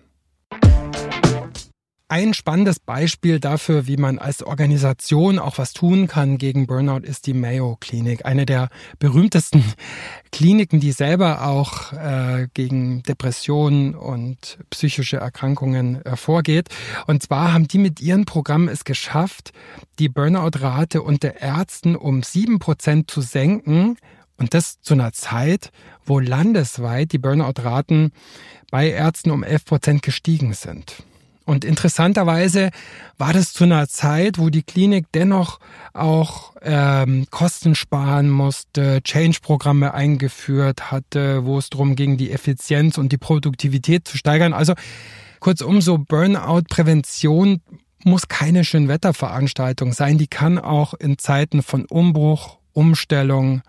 Ein 2.14 2.36
spannendes 2.36 2.80
Beispiel 2.80 3.40
dafür, 3.40 3.88
wie 3.88 3.98
man 3.98 4.20
als 4.20 4.44
Organisation 4.44 5.40
auch 5.40 5.58
was 5.58 5.74
tun 5.74 6.06
kann 6.06 6.38
gegen 6.38 6.68
Burnout, 6.68 7.00
ist 7.00 7.26
die 7.26 7.34
Mayo 7.34 7.76
Klinik. 7.80 8.24
Eine 8.24 8.46
der 8.46 8.70
berühmtesten 9.00 9.64
Kliniken, 10.32 10.80
die 10.80 10.92
selber 10.92 11.48
auch 11.48 11.92
äh, 11.92 12.50
gegen 12.54 13.02
Depressionen 13.02 13.96
und 13.96 14.60
psychische 14.70 15.18
Erkrankungen 15.18 16.06
äh, 16.06 16.16
vorgeht. 16.16 16.70
Und 17.08 17.24
zwar 17.24 17.52
haben 17.52 17.68
die 17.68 17.80
mit 17.80 18.00
ihrem 18.00 18.26
Programm 18.26 18.68
es 18.68 18.84
geschafft, 18.84 19.52
die 19.98 20.08
Burnout-Rate 20.08 21.02
unter 21.02 21.42
Ärzten 21.42 21.96
um 21.96 22.22
sieben 22.22 22.60
Prozent 22.60 23.10
zu 23.10 23.22
senken. 23.22 23.98
Und 24.38 24.54
das 24.54 24.80
zu 24.82 24.94
einer 24.94 25.14
Zeit, 25.14 25.72
wo 26.06 26.20
landesweit 26.20 27.12
die 27.12 27.18
Burnout-Raten 27.18 28.12
bei 28.70 28.92
Ärzten 28.92 29.32
um 29.32 29.42
elf 29.42 29.66
Prozent 29.66 30.04
gestiegen 30.04 30.54
sind. 30.54 31.04
Und 31.46 31.66
interessanterweise 31.66 32.70
war 33.18 33.34
das 33.34 33.52
zu 33.52 33.66
einer 33.66 33.88
Zeit, 33.88 34.38
wo 34.38 34.50
die 34.50 34.64
Klinik 34.64 35.08
dennoch 35.14 35.60
auch 35.94 36.54
ähm, 36.62 37.28
Kosten 37.32 37.76
sparen 37.76 38.30
musste, 38.30 39.02
Change-Programme 39.04 39.94
eingeführt 39.94 40.92
hatte, 40.92 41.46
wo 41.46 41.58
es 41.58 41.70
darum 41.70 41.96
ging, 41.96 42.16
die 42.18 42.32
Effizienz 42.32 42.98
und 42.98 43.12
die 43.12 43.18
Produktivität 43.18 44.08
zu 44.08 44.18
steigern. 44.18 44.54
Also 44.54 44.74
kurzum, 45.40 45.82
so 45.82 45.98
Burnout-Prävention 45.98 47.62
muss 48.06 48.28
keine 48.28 48.64
Schönwetterveranstaltung 48.64 49.92
sein. 49.94 50.18
Die 50.18 50.28
kann 50.28 50.58
auch 50.58 50.94
in 50.94 51.18
Zeiten 51.18 51.62
von 51.62 51.86
Umbruch, 51.86 52.58
Umstellung 52.72 53.62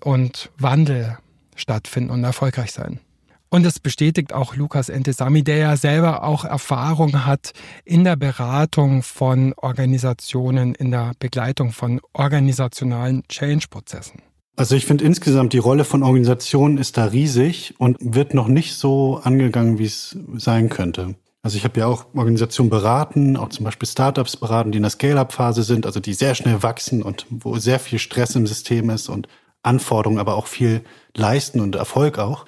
und 0.00 0.50
Wandel 0.58 1.18
stattfinden 1.54 2.10
und 2.10 2.24
erfolgreich 2.24 2.72
sein. 2.72 3.00
Und 3.48 3.64
das 3.64 3.78
bestätigt 3.78 4.32
auch 4.32 4.56
Lukas 4.56 4.88
Entesami, 4.88 5.44
der 5.44 5.56
ja 5.56 5.76
selber 5.76 6.24
auch 6.24 6.44
Erfahrung 6.44 7.24
hat 7.24 7.52
in 7.84 8.04
der 8.04 8.16
Beratung 8.16 9.02
von 9.02 9.54
Organisationen, 9.56 10.74
in 10.74 10.90
der 10.90 11.12
Begleitung 11.18 11.72
von 11.72 12.00
organisationalen 12.12 13.22
Change-Prozessen. 13.28 14.22
Also 14.56 14.74
ich 14.74 14.86
finde 14.86 15.04
insgesamt 15.04 15.52
die 15.52 15.58
Rolle 15.58 15.84
von 15.84 16.02
Organisationen 16.02 16.78
ist 16.78 16.96
da 16.96 17.04
riesig 17.04 17.74
und 17.78 17.98
wird 18.00 18.32
noch 18.32 18.48
nicht 18.48 18.74
so 18.74 19.20
angegangen, 19.22 19.78
wie 19.78 19.84
es 19.84 20.18
sein 20.36 20.70
könnte. 20.70 21.14
Also 21.42 21.58
ich 21.58 21.64
habe 21.64 21.78
ja 21.78 21.86
auch 21.86 22.06
Organisationen 22.14 22.70
beraten, 22.70 23.36
auch 23.36 23.50
zum 23.50 23.64
Beispiel 23.64 23.86
Startups 23.86 24.36
beraten, 24.36 24.72
die 24.72 24.78
in 24.78 24.82
der 24.82 24.90
Scale-up-Phase 24.90 25.62
sind, 25.62 25.86
also 25.86 26.00
die 26.00 26.14
sehr 26.14 26.34
schnell 26.34 26.62
wachsen 26.64 27.02
und 27.02 27.26
wo 27.30 27.58
sehr 27.58 27.78
viel 27.78 28.00
Stress 28.00 28.34
im 28.34 28.46
System 28.48 28.90
ist 28.90 29.08
und 29.08 29.28
Anforderungen, 29.62 30.18
aber 30.18 30.34
auch 30.34 30.46
viel 30.46 30.82
leisten 31.14 31.60
und 31.60 31.76
Erfolg 31.76 32.18
auch. 32.18 32.46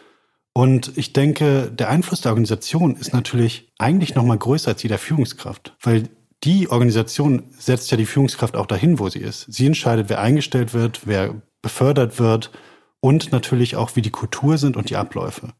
Und 0.59 0.99
ich 0.99 1.13
denke, 1.13 1.71
der 1.71 1.89
Einfluss 1.89 2.23
der 2.23 2.33
Organisation 2.33 2.97
ist 2.97 3.13
natürlich 3.13 3.73
eigentlich 3.79 4.17
noch 4.17 4.25
mal 4.25 4.37
größer 4.37 4.71
als 4.73 4.81
die 4.81 4.89
der 4.89 4.99
Führungskraft, 4.99 5.77
weil 5.81 6.09
die 6.43 6.69
Organisation 6.69 7.45
setzt 7.57 7.93
ja 7.93 7.97
die 7.97 8.07
Führungskraft 8.07 8.57
auch 8.57 8.67
dahin, 8.67 8.99
wo 8.99 9.09
sie 9.09 9.21
ist. 9.21 9.47
Sie 9.53 9.67
entscheidet, 9.67 10.09
wer 10.09 10.21
eingestellt 10.21 10.75
wird, 10.75 11.07
wer 11.07 11.41
befördert 11.63 12.19
wird 12.19 12.51
und 12.99 13.31
natürlich 13.31 13.77
auch, 13.77 13.95
wie 13.95 14.03
die 14.03 14.11
Kultur 14.11 14.59
sind 14.59 14.77
und 14.77 14.91
die 14.91 14.97
Abläufe. 14.97 15.51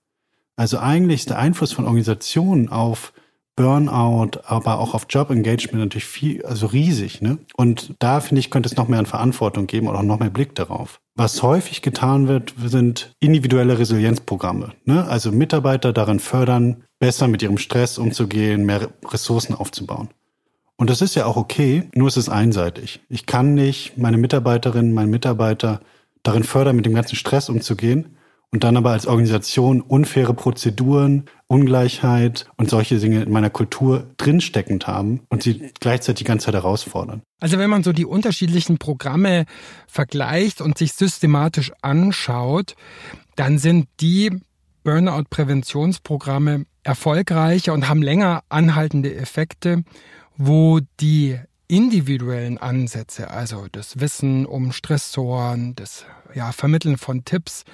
Also 0.57 0.81
eigentlich 0.81 1.21
ist 1.21 1.31
der 1.31 1.39
Einfluss 1.39 1.71
von 1.71 1.85
Organisationen 1.85 2.69
auf 2.69 3.13
Burnout, 3.55 4.41
aber 4.47 4.81
auch 4.81 4.95
auf 4.95 5.07
Job 5.09 5.31
Engagement 5.31 5.79
natürlich 5.79 6.07
viel, 6.07 6.45
also 6.45 6.67
riesig. 6.67 7.23
Ne? 7.23 7.39
Und 7.57 7.95
da 8.01 8.19
finde 8.19 8.41
ich, 8.41 8.51
könnte 8.51 8.69
es 8.69 8.75
noch 8.75 8.89
mehr 8.89 8.99
an 8.99 9.07
Verantwortung 9.07 9.69
geben 9.69 9.87
oder 9.87 10.01
auch 10.01 10.03
noch 10.03 10.19
mehr 10.19 10.31
Blick 10.31 10.57
darauf. 10.57 11.01
Was 11.19 11.43
häufig 11.43 11.83
getan 11.83 12.29
wird, 12.29 12.55
sind 12.65 13.13
individuelle 13.19 13.77
Resilienzprogramme. 13.77 14.75
Ne? 14.85 15.05
Also 15.09 15.33
Mitarbeiter 15.33 15.93
darin 15.93 16.21
fördern, 16.21 16.85
besser 17.01 17.27
mit 17.27 17.43
ihrem 17.43 17.59
Stress 17.59 17.99
umzugehen, 17.99 18.65
mehr 18.65 18.89
Ressourcen 19.05 19.57
aufzubauen. 19.57 20.11
Und 20.77 20.91
das 20.91 21.03
ist 21.03 21.17
ja 21.17 21.27
auch 21.27 21.37
okay, 21.37 21.89
nur 21.93 22.07
es 22.07 22.17
ist 22.17 22.29
einseitig. 22.29 23.01
Ich 23.09 23.27
kann 23.27 23.55
nicht 23.55 23.99
meine 23.99 24.17
Mitarbeiterinnen, 24.17 24.95
meinen 24.95 25.11
Mitarbeiter 25.11 25.81
darin 26.23 26.45
fördern, 26.45 26.77
mit 26.77 26.87
dem 26.87 26.95
ganzen 26.95 27.17
Stress 27.17 27.49
umzugehen 27.49 28.17
und 28.51 28.65
dann 28.65 28.77
aber 28.77 28.91
als 28.91 29.07
Organisation 29.07 29.81
unfaire 29.81 30.35
Prozeduren, 30.35 31.25
Ungleichheit 31.49 32.47
und 32.57 32.71
solche 32.71 32.99
Dinge 32.99 33.23
in 33.23 33.31
meiner 33.31 33.51
Kultur 33.51 34.07
drinsteckend 34.17 34.87
haben 34.87 35.21
und 35.29 35.43
sie 35.43 35.71
gleichzeitig 35.81 36.19
die 36.19 36.25
ganze 36.25 36.47
Zeit 36.47 36.55
herausfordern. 36.55 37.23
Also 37.41 37.59
wenn 37.59 37.71
man 37.71 37.83
so 37.83 37.93
die 37.93 38.07
unterschiedlichen 38.07 38.79
Programme 38.79 39.45
vergleicht 39.87 40.61
und 40.61 40.79
sich 40.79 40.95
systematisch 40.95 41.73
anschaut, 41.83 42.75
dann 43.37 43.59
sind 43.59 43.89
die 44.01 44.31
Burnout-Präventionsprogramme 44.85 46.65
erfolgreicher 46.83 47.75
und 47.75 47.89
haben 47.89 48.03
länger 48.03 48.43
anhaltende 48.49 49.15
Effekte, 49.15 49.85
wo 50.37 50.81
die 51.01 51.39
individuellen 51.67 52.57
Ansätze, 52.57 53.31
also 53.31 53.67
das 53.71 54.01
Wissen 54.01 54.47
um 54.47 54.73
Stressoren, 54.73 55.75
das 55.77 56.07
ja, 56.35 56.53
Vermitteln 56.53 56.97
von 56.97 57.25
Tipps, 57.25 57.65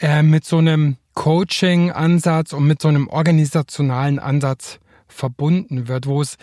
äh, 0.00 0.22
mit 0.22 0.44
so 0.44 0.58
einem 0.58 0.96
Coaching-Ansatz 1.14 2.52
und 2.52 2.66
mit 2.66 2.82
so 2.82 2.88
einem 2.88 3.08
organisationalen 3.08 4.18
Ansatz 4.18 4.80
verbunden 5.06 5.88
wird, 5.88 6.06
wo 6.06 6.20
es 6.20 6.36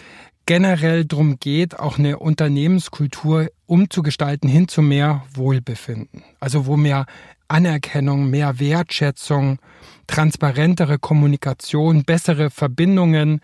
generell 0.45 1.05
darum 1.05 1.39
geht, 1.39 1.79
auch 1.79 1.97
eine 1.97 2.19
Unternehmenskultur 2.19 3.49
umzugestalten 3.67 4.49
hin 4.49 4.67
zu 4.67 4.81
mehr 4.81 5.23
Wohlbefinden. 5.33 6.23
Also 6.39 6.65
wo 6.65 6.77
mehr 6.77 7.05
Anerkennung, 7.47 8.29
mehr 8.29 8.59
Wertschätzung, 8.59 9.59
transparentere 10.07 10.99
Kommunikation, 10.99 12.03
bessere 12.03 12.49
Verbindungen, 12.49 13.41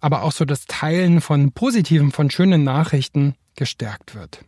aber 0.00 0.22
auch 0.22 0.32
so 0.32 0.44
das 0.44 0.66
Teilen 0.66 1.20
von 1.20 1.52
positiven, 1.52 2.12
von 2.12 2.30
schönen 2.30 2.64
Nachrichten 2.64 3.34
gestärkt 3.56 4.14
wird. 4.14 4.44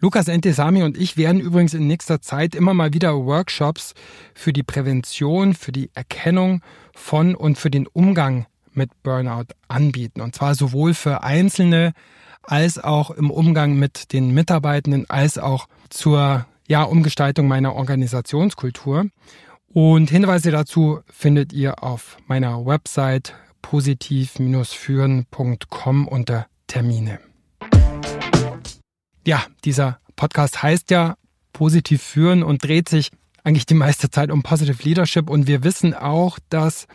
Lukas 0.00 0.28
Entesami 0.28 0.84
und 0.84 0.96
ich 0.96 1.16
werden 1.16 1.40
übrigens 1.40 1.74
in 1.74 1.88
nächster 1.88 2.20
Zeit 2.20 2.54
immer 2.54 2.72
mal 2.72 2.92
wieder 2.92 3.16
Workshops 3.16 3.94
für 4.32 4.52
die 4.52 4.62
Prävention, 4.62 5.54
für 5.54 5.72
die 5.72 5.90
Erkennung 5.92 6.62
von 6.94 7.34
und 7.34 7.58
für 7.58 7.70
den 7.70 7.88
Umgang 7.88 8.46
mit 8.72 8.90
Burnout 9.02 9.46
anbieten. 9.66 10.20
Und 10.20 10.36
zwar 10.36 10.54
sowohl 10.54 10.94
für 10.94 11.24
Einzelne 11.24 11.94
als 12.42 12.78
auch 12.78 13.10
im 13.10 13.32
Umgang 13.32 13.76
mit 13.76 14.12
den 14.12 14.32
Mitarbeitenden, 14.32 15.10
als 15.10 15.36
auch 15.36 15.66
zur 15.90 16.46
ja, 16.68 16.84
Umgestaltung 16.84 17.48
meiner 17.48 17.74
Organisationskultur. 17.74 19.06
Und 19.72 20.10
Hinweise 20.10 20.52
dazu 20.52 21.00
findet 21.10 21.52
ihr 21.52 21.82
auf 21.82 22.18
meiner 22.26 22.64
Website 22.64 23.34
positiv-führen.com 23.62 26.08
unter 26.08 26.46
Termine. 26.68 27.18
Ja, 29.28 29.44
dieser 29.62 30.00
Podcast 30.16 30.62
heißt 30.62 30.90
ja 30.90 31.16
positiv 31.52 32.02
führen 32.02 32.42
und 32.42 32.64
dreht 32.64 32.88
sich 32.88 33.10
eigentlich 33.44 33.66
die 33.66 33.74
meiste 33.74 34.08
Zeit 34.08 34.30
um 34.30 34.42
Positive 34.42 34.82
Leadership. 34.82 35.28
Und 35.28 35.46
wir 35.46 35.64
wissen 35.64 35.92
auch, 35.92 36.38
dass 36.48 36.86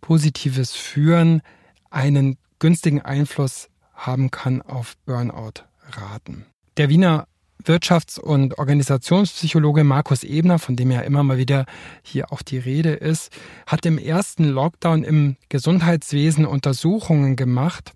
positives 0.00 0.72
Führen 0.72 1.42
einen 1.90 2.38
günstigen 2.58 3.02
Einfluss 3.02 3.68
haben 3.92 4.30
kann 4.30 4.62
auf 4.62 4.94
Burnout-Raten. 5.04 6.46
Der 6.78 6.88
Wiener 6.88 7.28
Wirtschafts- 7.62 8.18
und 8.18 8.58
Organisationspsychologe 8.58 9.84
Markus 9.84 10.24
Ebner, 10.24 10.58
von 10.58 10.76
dem 10.76 10.90
ja 10.90 11.02
immer 11.02 11.22
mal 11.22 11.36
wieder 11.36 11.66
hier 12.02 12.32
auch 12.32 12.40
die 12.40 12.56
Rede 12.56 12.94
ist, 12.94 13.30
hat 13.66 13.84
im 13.84 13.98
ersten 13.98 14.44
Lockdown 14.44 15.04
im 15.04 15.36
Gesundheitswesen 15.50 16.46
Untersuchungen 16.46 17.36
gemacht 17.36 17.92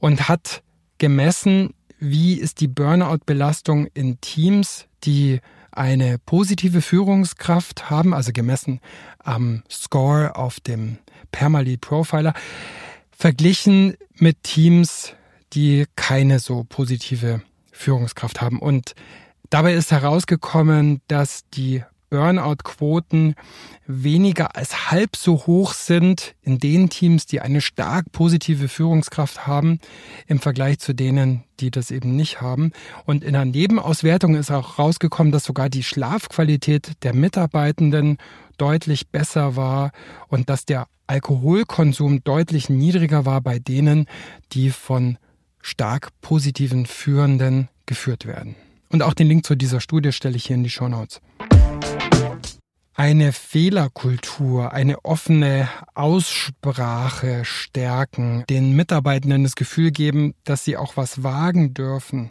und 0.00 0.28
hat 0.28 0.62
gemessen, 0.98 1.72
wie 1.98 2.34
ist 2.34 2.60
die 2.60 2.68
Burnout-Belastung 2.68 3.86
in 3.94 4.20
Teams, 4.20 4.86
die 5.04 5.40
eine 5.72 6.18
positive 6.18 6.80
Führungskraft 6.80 7.90
haben, 7.90 8.14
also 8.14 8.32
gemessen 8.32 8.80
am 9.18 9.62
Score 9.70 10.36
auf 10.36 10.60
dem 10.60 10.98
Permalead 11.32 11.80
Profiler, 11.80 12.34
verglichen 13.10 13.96
mit 14.14 14.42
Teams, 14.42 15.12
die 15.52 15.86
keine 15.96 16.38
so 16.38 16.64
positive 16.68 17.42
Führungskraft 17.72 18.40
haben. 18.40 18.58
Und 18.58 18.94
dabei 19.50 19.74
ist 19.74 19.90
herausgekommen, 19.92 21.00
dass 21.08 21.42
die 21.50 21.82
Burnout-Quoten 22.10 23.34
weniger 23.86 24.56
als 24.56 24.90
halb 24.90 25.16
so 25.16 25.46
hoch 25.46 25.74
sind 25.74 26.34
in 26.42 26.58
den 26.58 26.88
Teams, 26.88 27.26
die 27.26 27.40
eine 27.40 27.60
stark 27.60 28.12
positive 28.12 28.68
Führungskraft 28.68 29.46
haben, 29.46 29.80
im 30.26 30.38
Vergleich 30.38 30.78
zu 30.78 30.94
denen, 30.94 31.44
die 31.60 31.70
das 31.70 31.90
eben 31.90 32.16
nicht 32.16 32.40
haben. 32.40 32.72
Und 33.04 33.24
in 33.24 33.32
der 33.32 33.44
Nebenauswertung 33.44 34.34
ist 34.34 34.50
auch 34.50 34.78
rausgekommen, 34.78 35.32
dass 35.32 35.44
sogar 35.44 35.68
die 35.68 35.82
Schlafqualität 35.82 37.02
der 37.02 37.14
Mitarbeitenden 37.14 38.18
deutlich 38.58 39.08
besser 39.08 39.56
war 39.56 39.92
und 40.28 40.48
dass 40.48 40.64
der 40.64 40.86
Alkoholkonsum 41.06 42.24
deutlich 42.24 42.68
niedriger 42.68 43.24
war 43.24 43.40
bei 43.40 43.58
denen, 43.58 44.06
die 44.52 44.70
von 44.70 45.18
stark 45.62 46.10
positiven 46.20 46.86
Führenden 46.86 47.68
geführt 47.86 48.26
werden. 48.26 48.56
Und 48.90 49.02
auch 49.02 49.14
den 49.14 49.28
Link 49.28 49.44
zu 49.44 49.56
dieser 49.56 49.80
Studie 49.80 50.12
stelle 50.12 50.36
ich 50.36 50.46
hier 50.46 50.56
in 50.56 50.64
die 50.64 50.70
Show 50.70 50.88
Notes. 50.88 51.20
Eine 52.96 53.32
Fehlerkultur, 53.32 54.72
eine 54.72 55.04
offene 55.04 55.68
Aussprache 55.94 57.44
stärken, 57.44 58.44
den 58.48 58.74
Mitarbeitenden 58.74 59.44
das 59.44 59.54
Gefühl 59.54 59.90
geben, 59.90 60.34
dass 60.44 60.64
sie 60.64 60.78
auch 60.78 60.96
was 60.96 61.22
wagen 61.22 61.74
dürfen, 61.74 62.30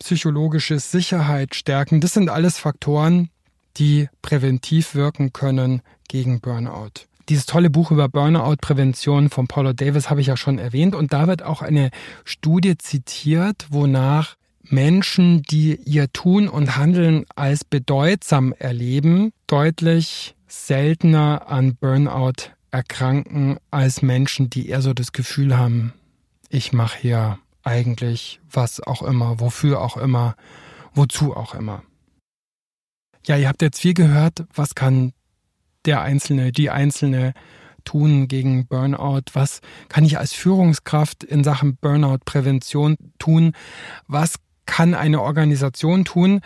psychologische 0.00 0.80
Sicherheit 0.80 1.54
stärken. 1.54 2.00
Das 2.00 2.14
sind 2.14 2.30
alles 2.30 2.58
Faktoren, 2.58 3.30
die 3.76 4.08
präventiv 4.22 4.96
wirken 4.96 5.32
können 5.32 5.82
gegen 6.08 6.40
Burnout. 6.40 7.06
Dieses 7.28 7.46
tolle 7.46 7.70
Buch 7.70 7.92
über 7.92 8.08
Burnout-Prävention 8.08 9.30
von 9.30 9.46
Paulo 9.46 9.72
Davis 9.72 10.10
habe 10.10 10.20
ich 10.20 10.26
ja 10.26 10.36
schon 10.36 10.58
erwähnt 10.58 10.96
und 10.96 11.12
da 11.12 11.28
wird 11.28 11.42
auch 11.42 11.62
eine 11.62 11.90
Studie 12.24 12.76
zitiert, 12.76 13.66
wonach 13.70 14.34
Menschen, 14.68 15.42
die 15.42 15.76
ihr 15.84 16.12
Tun 16.12 16.48
und 16.48 16.76
Handeln 16.76 17.26
als 17.36 17.64
bedeutsam 17.64 18.52
erleben, 18.58 19.32
deutlich 19.46 20.34
seltener 20.46 21.48
an 21.48 21.76
Burnout 21.76 22.50
erkranken 22.70 23.58
als 23.70 24.02
Menschen, 24.02 24.50
die 24.50 24.68
eher 24.68 24.82
so 24.82 24.94
das 24.94 25.12
Gefühl 25.12 25.56
haben, 25.56 25.92
ich 26.48 26.72
mache 26.72 26.98
hier 26.98 27.38
eigentlich 27.62 28.40
was 28.50 28.80
auch 28.80 29.02
immer, 29.02 29.40
wofür 29.40 29.80
auch 29.80 29.96
immer, 29.96 30.36
wozu 30.92 31.36
auch 31.36 31.54
immer. 31.54 31.82
Ja, 33.26 33.36
ihr 33.36 33.48
habt 33.48 33.62
jetzt 33.62 33.80
viel 33.80 33.94
gehört, 33.94 34.44
was 34.54 34.74
kann 34.74 35.12
der 35.84 36.02
Einzelne, 36.02 36.52
die 36.52 36.70
Einzelne 36.70 37.32
tun 37.84 38.28
gegen 38.28 38.66
Burnout? 38.66 39.22
Was 39.32 39.60
kann 39.88 40.04
ich 40.04 40.18
als 40.18 40.32
Führungskraft 40.32 41.22
in 41.22 41.44
Sachen 41.44 41.76
Burnout-Prävention 41.76 42.96
tun? 43.18 43.52
Was 44.06 44.36
kann 44.66 44.94
eine 44.94 45.22
Organisation 45.22 46.04
tun? 46.04 46.40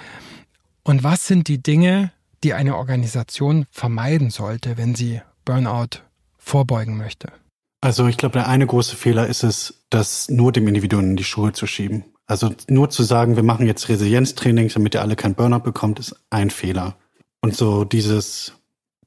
Und 0.83 1.05
was 1.05 1.27
sind 1.27 1.49
die 1.49 1.63
Dinge, 1.63 2.13
die 2.45 2.55
eine 2.55 2.77
Organisation 2.77 3.67
vermeiden 3.71 4.31
sollte, 4.31 4.77
wenn 4.77 4.95
sie 4.95 5.21
Burnout 5.45 6.01
vorbeugen 6.39 6.97
möchte? 6.97 7.33
Also 7.81 8.07
ich 8.09 8.17
glaube, 8.17 8.35
der 8.35 8.49
eine 8.49 8.67
große 8.67 8.97
Fehler 8.97 9.27
ist 9.27 9.45
es, 9.45 9.85
das 9.91 10.29
nur 10.29 10.53
dem 10.53 10.67
Individuum 10.67 11.05
in 11.05 11.17
die 11.17 11.25
Schuhe 11.25 11.53
zu 11.53 11.67
schieben. 11.67 12.05
Also 12.27 12.55
nur 12.69 12.91
zu 12.91 13.03
sagen, 13.05 13.37
wir 13.37 13.43
machen 13.43 13.67
jetzt 13.67 13.89
Resilienztrainings, 13.89 14.75
damit 14.75 14.95
ihr 14.95 15.01
alle 15.01 15.17
kein 15.17 15.35
Burnout 15.35 15.61
bekommt, 15.61 15.99
ist 15.99 16.17
ein 16.31 16.51
Fehler. 16.51 16.97
Und 17.41 17.57
so 17.57 17.85
dieses, 17.85 18.53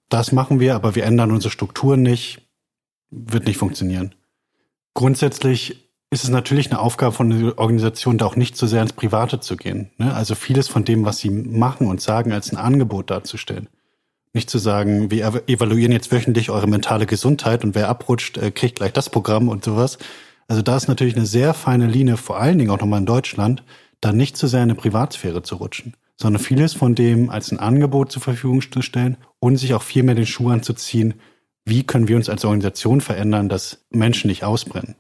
das 0.10 0.32
machen 0.32 0.60
wir, 0.60 0.76
aber 0.76 0.96
wir 0.96 1.04
ändern 1.04 1.32
unsere 1.32 1.52
Strukturen 1.52 2.02
nicht, 2.02 2.48
wird 3.12 3.46
nicht 3.46 3.58
funktionieren. 3.58 4.16
Grundsätzlich 4.94 5.91
ist 6.12 6.26
es 6.26 6.30
natürlich 6.30 6.70
eine 6.70 6.80
Aufgabe 6.80 7.14
von 7.14 7.32
einer 7.32 7.58
Organisation, 7.58 8.18
da 8.18 8.26
auch 8.26 8.36
nicht 8.36 8.58
so 8.58 8.68
sehr 8.68 8.82
ins 8.82 8.92
Private 8.92 9.40
zu 9.40 9.56
gehen. 9.56 9.92
Ne? 9.98 10.14
Also 10.14 10.36
vieles 10.36 10.68
von 10.68 10.84
dem, 10.84 11.06
was 11.06 11.20
sie 11.20 11.30
machen 11.30 11.88
und 11.88 12.02
sagen, 12.02 12.34
als 12.34 12.52
ein 12.52 12.58
Angebot 12.58 13.10
darzustellen. 13.10 13.70
Nicht 14.34 14.50
zu 14.50 14.58
sagen, 14.60 15.10
wir 15.10 15.44
evaluieren 15.48 15.94
jetzt 15.94 16.12
wöchentlich 16.12 16.50
eure 16.50 16.68
mentale 16.68 17.06
Gesundheit 17.06 17.64
und 17.64 17.76
wer 17.76 17.88
abrutscht, 17.88 18.38
äh, 18.38 18.52
kriegt 18.52 18.76
gleich 18.76 18.92
das 18.92 19.10
Programm 19.10 19.48
und 19.48 19.64
sowas. 19.64 20.00
Also 20.50 20.62
da 20.62 20.76
ist 20.76 20.90
natürlich 20.90 21.16
eine 21.16 21.26
sehr 21.26 21.54
feine 21.54 21.88
Linie, 21.88 22.18
vor 22.18 22.40
allen 22.40 22.58
Dingen 22.58 22.72
auch 22.72 22.80
nochmal 22.80 23.00
in 23.00 23.06
Deutschland, 23.06 23.64
da 24.02 24.12
nicht 24.12 24.36
zu 24.36 24.48
sehr 24.48 24.64
in 24.64 24.70
eine 24.70 24.76
Privatsphäre 24.76 25.44
zu 25.44 25.56
rutschen, 25.56 25.96
sondern 26.18 26.44
vieles 26.44 26.74
von 26.74 26.94
dem 26.94 27.30
als 27.30 27.52
ein 27.54 27.60
Angebot 27.60 28.12
zur 28.12 28.22
Verfügung 28.22 28.62
zu 28.62 28.82
stellen 28.82 29.16
und 29.40 29.56
sich 29.56 29.74
auch 29.74 29.84
viel 29.84 30.04
mehr 30.04 30.16
den 30.16 30.26
Schuh 30.26 30.50
anzuziehen, 30.50 31.14
wie 31.64 31.84
können 31.84 32.10
wir 32.10 32.18
uns 32.18 32.28
als 32.28 32.44
Organisation 32.44 33.00
verändern, 33.00 33.48
dass 33.48 33.86
Menschen 33.92 34.28
nicht 34.28 34.44
ausbrennen. 34.44 34.96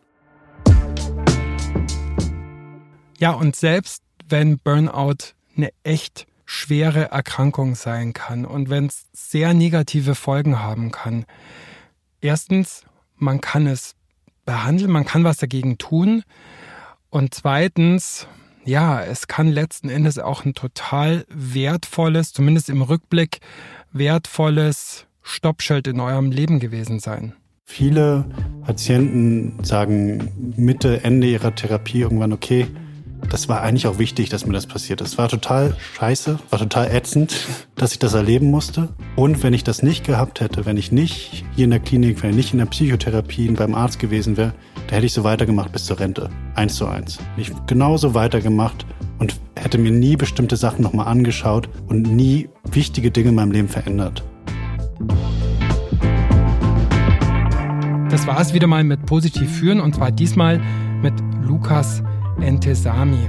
Ja, 3.22 3.34
und 3.34 3.56
selbst 3.56 4.02
wenn 4.30 4.58
Burnout 4.58 5.36
eine 5.56 5.70
echt 5.84 6.26
schwere 6.44 7.12
Erkrankung 7.12 7.76
sein 7.76 8.14
kann 8.14 8.46
und 8.46 8.72
wenn 8.72 8.88
es 8.88 9.06
sehr 9.14 9.54
negative 9.54 10.16
Folgen 10.16 10.60
haben 10.60 10.90
kann. 10.90 11.26
Erstens, 12.20 12.84
man 13.18 13.40
kann 13.40 13.68
es 13.68 13.94
behandeln, 14.44 14.90
man 14.90 15.06
kann 15.06 15.24
was 15.24 15.38
dagegen 15.38 15.78
tun. 15.78 16.24
Und 17.12 17.36
zweitens, 17.36 18.26
ja, 18.66 19.04
es 19.04 19.28
kann 19.28 19.50
letzten 19.50 19.90
Endes 19.90 20.18
auch 20.18 20.44
ein 20.44 20.56
total 20.56 21.24
wertvolles, 21.30 22.34
zumindest 22.34 22.70
im 22.70 22.82
Rückblick, 22.82 23.40
wertvolles 23.92 25.06
Stoppschild 25.22 25.86
in 25.86 26.00
eurem 26.00 26.32
Leben 26.32 26.60
gewesen 26.60 27.00
sein. 27.00 27.34
Viele 27.66 28.26
Patienten 28.66 29.64
sagen 29.64 30.54
Mitte, 30.58 31.04
Ende 31.04 31.28
ihrer 31.28 31.54
Therapie 31.54 32.00
irgendwann, 32.00 32.34
okay, 32.34 32.66
das 33.30 33.48
war 33.48 33.62
eigentlich 33.62 33.88
auch 33.88 34.00
wichtig, 34.00 34.30
dass 34.30 34.46
mir 34.46 34.54
das 34.54 34.68
passiert 34.68 35.02
ist. 35.02 35.18
War 35.18 35.30
total 35.30 35.76
scheiße, 35.96 36.40
war 36.50 36.60
total 36.60 36.92
ätzend, 36.92 37.48
dass 37.76 37.94
ich 37.94 38.00
das 38.00 38.14
erleben 38.14 38.52
musste. 38.52 38.90
Und 39.16 39.44
wenn 39.44 39.54
ich 39.54 39.64
das 39.64 39.84
nicht 39.84 40.06
gehabt 40.06 40.42
hätte, 40.42 40.66
wenn 40.66 40.78
ich 40.78 40.92
nicht 40.92 41.46
hier 41.56 41.66
in 41.66 41.70
der 41.70 41.80
Klinik, 41.80 42.22
wenn 42.24 42.32
ich 42.32 42.36
nicht 42.36 42.54
in 42.54 42.60
der 42.60 42.66
Psychotherapie 42.66 43.50
beim 43.50 43.76
Arzt 43.76 44.00
gewesen 44.00 44.38
wäre, 44.38 44.54
da 44.88 44.96
hätte 44.96 45.06
ich 45.06 45.14
so 45.14 45.24
weitergemacht 45.24 45.72
bis 45.72 45.86
zur 45.86 46.00
Rente. 46.00 46.30
Eins 46.56 46.76
zu 46.76 46.88
eins. 46.88 47.20
Ich 47.38 47.52
genauso 47.68 48.14
weitergemacht 48.14 48.86
und 49.20 49.40
hätte 49.56 49.78
mir 49.78 49.92
nie 49.92 50.16
bestimmte 50.16 50.58
Sachen 50.58 50.82
nochmal 50.82 51.08
angeschaut 51.08 51.70
und 51.88 52.02
nie 52.02 52.50
wichtige 52.72 53.12
Dinge 53.12 53.30
in 53.30 53.36
meinem 53.36 53.52
Leben 53.52 53.70
verändert. 53.70 54.24
Das 58.10 58.28
war 58.28 58.42
es 58.42 58.54
wieder 58.54 58.68
mal 58.68 58.84
mit 58.84 59.06
Positiv 59.06 59.50
führen 59.50 59.80
und 59.80 59.96
zwar 59.96 60.12
diesmal 60.12 60.62
mit 61.02 61.14
Lukas 61.42 62.04
Entesami. 62.40 63.28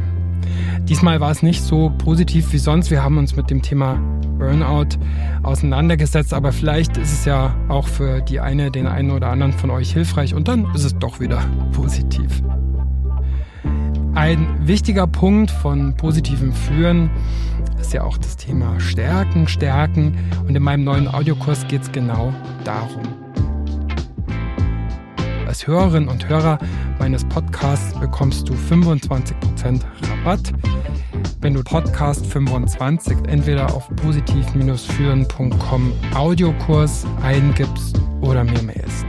Diesmal 0.89 1.21
war 1.21 1.31
es 1.31 1.43
nicht 1.43 1.63
so 1.63 1.91
positiv 1.99 2.53
wie 2.53 2.59
sonst. 2.59 2.91
Wir 2.91 3.03
haben 3.03 3.19
uns 3.19 3.37
mit 3.37 3.51
dem 3.51 3.63
Thema 3.63 3.99
Burnout 4.39 4.99
auseinandergesetzt, 5.43 6.35
aber 6.35 6.53
vielleicht 6.53 6.97
ist 6.97 7.13
es 7.13 7.25
ja 7.25 7.55
auch 7.69 7.87
für 7.87 8.21
die 8.21 8.41
eine, 8.41 8.71
den 8.71 8.87
einen 8.87 9.11
oder 9.11 9.29
anderen 9.29 9.53
von 9.53 9.71
euch 9.71 9.93
hilfreich 9.93 10.35
und 10.35 10.49
dann 10.49 10.67
ist 10.75 10.85
es 10.85 10.99
doch 10.99 11.21
wieder 11.21 11.41
positiv. 11.73 12.43
Ein 14.15 14.67
wichtiger 14.67 15.07
Punkt 15.07 15.51
von 15.51 15.97
positivem 15.97 16.53
Führen 16.53 17.11
ist 17.81 17.93
ja 17.93 18.05
auch 18.05 18.19
das 18.19 18.37
Thema 18.37 18.79
Stärken, 18.79 19.49
Stärken 19.49 20.17
und 20.47 20.55
in 20.55 20.63
meinem 20.63 20.85
neuen 20.85 21.09
Audiokurs 21.09 21.67
geht 21.69 21.83
es 21.83 21.93
genau 21.93 22.35
darum. 22.65 23.22
Als 25.53 25.67
Hörerin 25.67 26.09
und 26.09 26.27
Hörer 26.31 26.59
meines 26.99 27.25
Podcasts 27.27 27.93
bekommst 28.01 28.49
du 28.49 28.55
25% 28.55 29.83
Rabatt, 30.09 30.51
wenn 31.43 31.53
du 31.53 31.63
Podcast 31.63 32.25
25 32.25 33.19
entweder 33.29 33.67
auf 33.75 33.87
positiv-führen.com 33.97 35.93
Audiokurs 36.15 37.05
eingibst 37.23 38.01
oder 38.23 38.45
mir 38.45 38.63
mailst. 38.63 39.05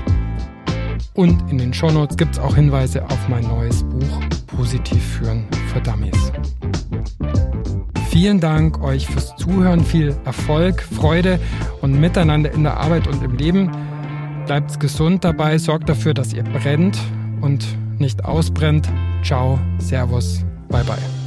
Und 1.13 1.49
in 1.49 1.59
den 1.59 1.73
Shownotes 1.73 2.17
gibt 2.17 2.35
es 2.35 2.39
auch 2.39 2.55
Hinweise 2.57 3.05
auf 3.05 3.29
mein 3.29 3.47
neues 3.47 3.81
Buch 3.83 4.19
Positiv 4.47 5.01
führen 5.01 5.47
für 5.71 5.79
Dummies. 5.79 6.33
Vielen 8.09 8.41
Dank 8.41 8.83
euch 8.83 9.07
fürs 9.07 9.33
Zuhören, 9.37 9.85
viel 9.85 10.13
Erfolg, 10.25 10.81
Freude 10.81 11.39
und 11.79 11.97
Miteinander 11.97 12.51
in 12.51 12.63
der 12.63 12.75
Arbeit 12.75 13.07
und 13.07 13.23
im 13.23 13.37
Leben. 13.37 13.71
Bleibt 14.45 14.79
gesund 14.79 15.23
dabei, 15.23 15.57
sorgt 15.57 15.89
dafür, 15.89 16.13
dass 16.13 16.33
ihr 16.33 16.43
brennt 16.43 16.97
und 17.41 17.65
nicht 17.99 18.25
ausbrennt. 18.25 18.89
Ciao, 19.23 19.59
Servus, 19.79 20.43
bye 20.69 20.83
bye. 20.83 21.22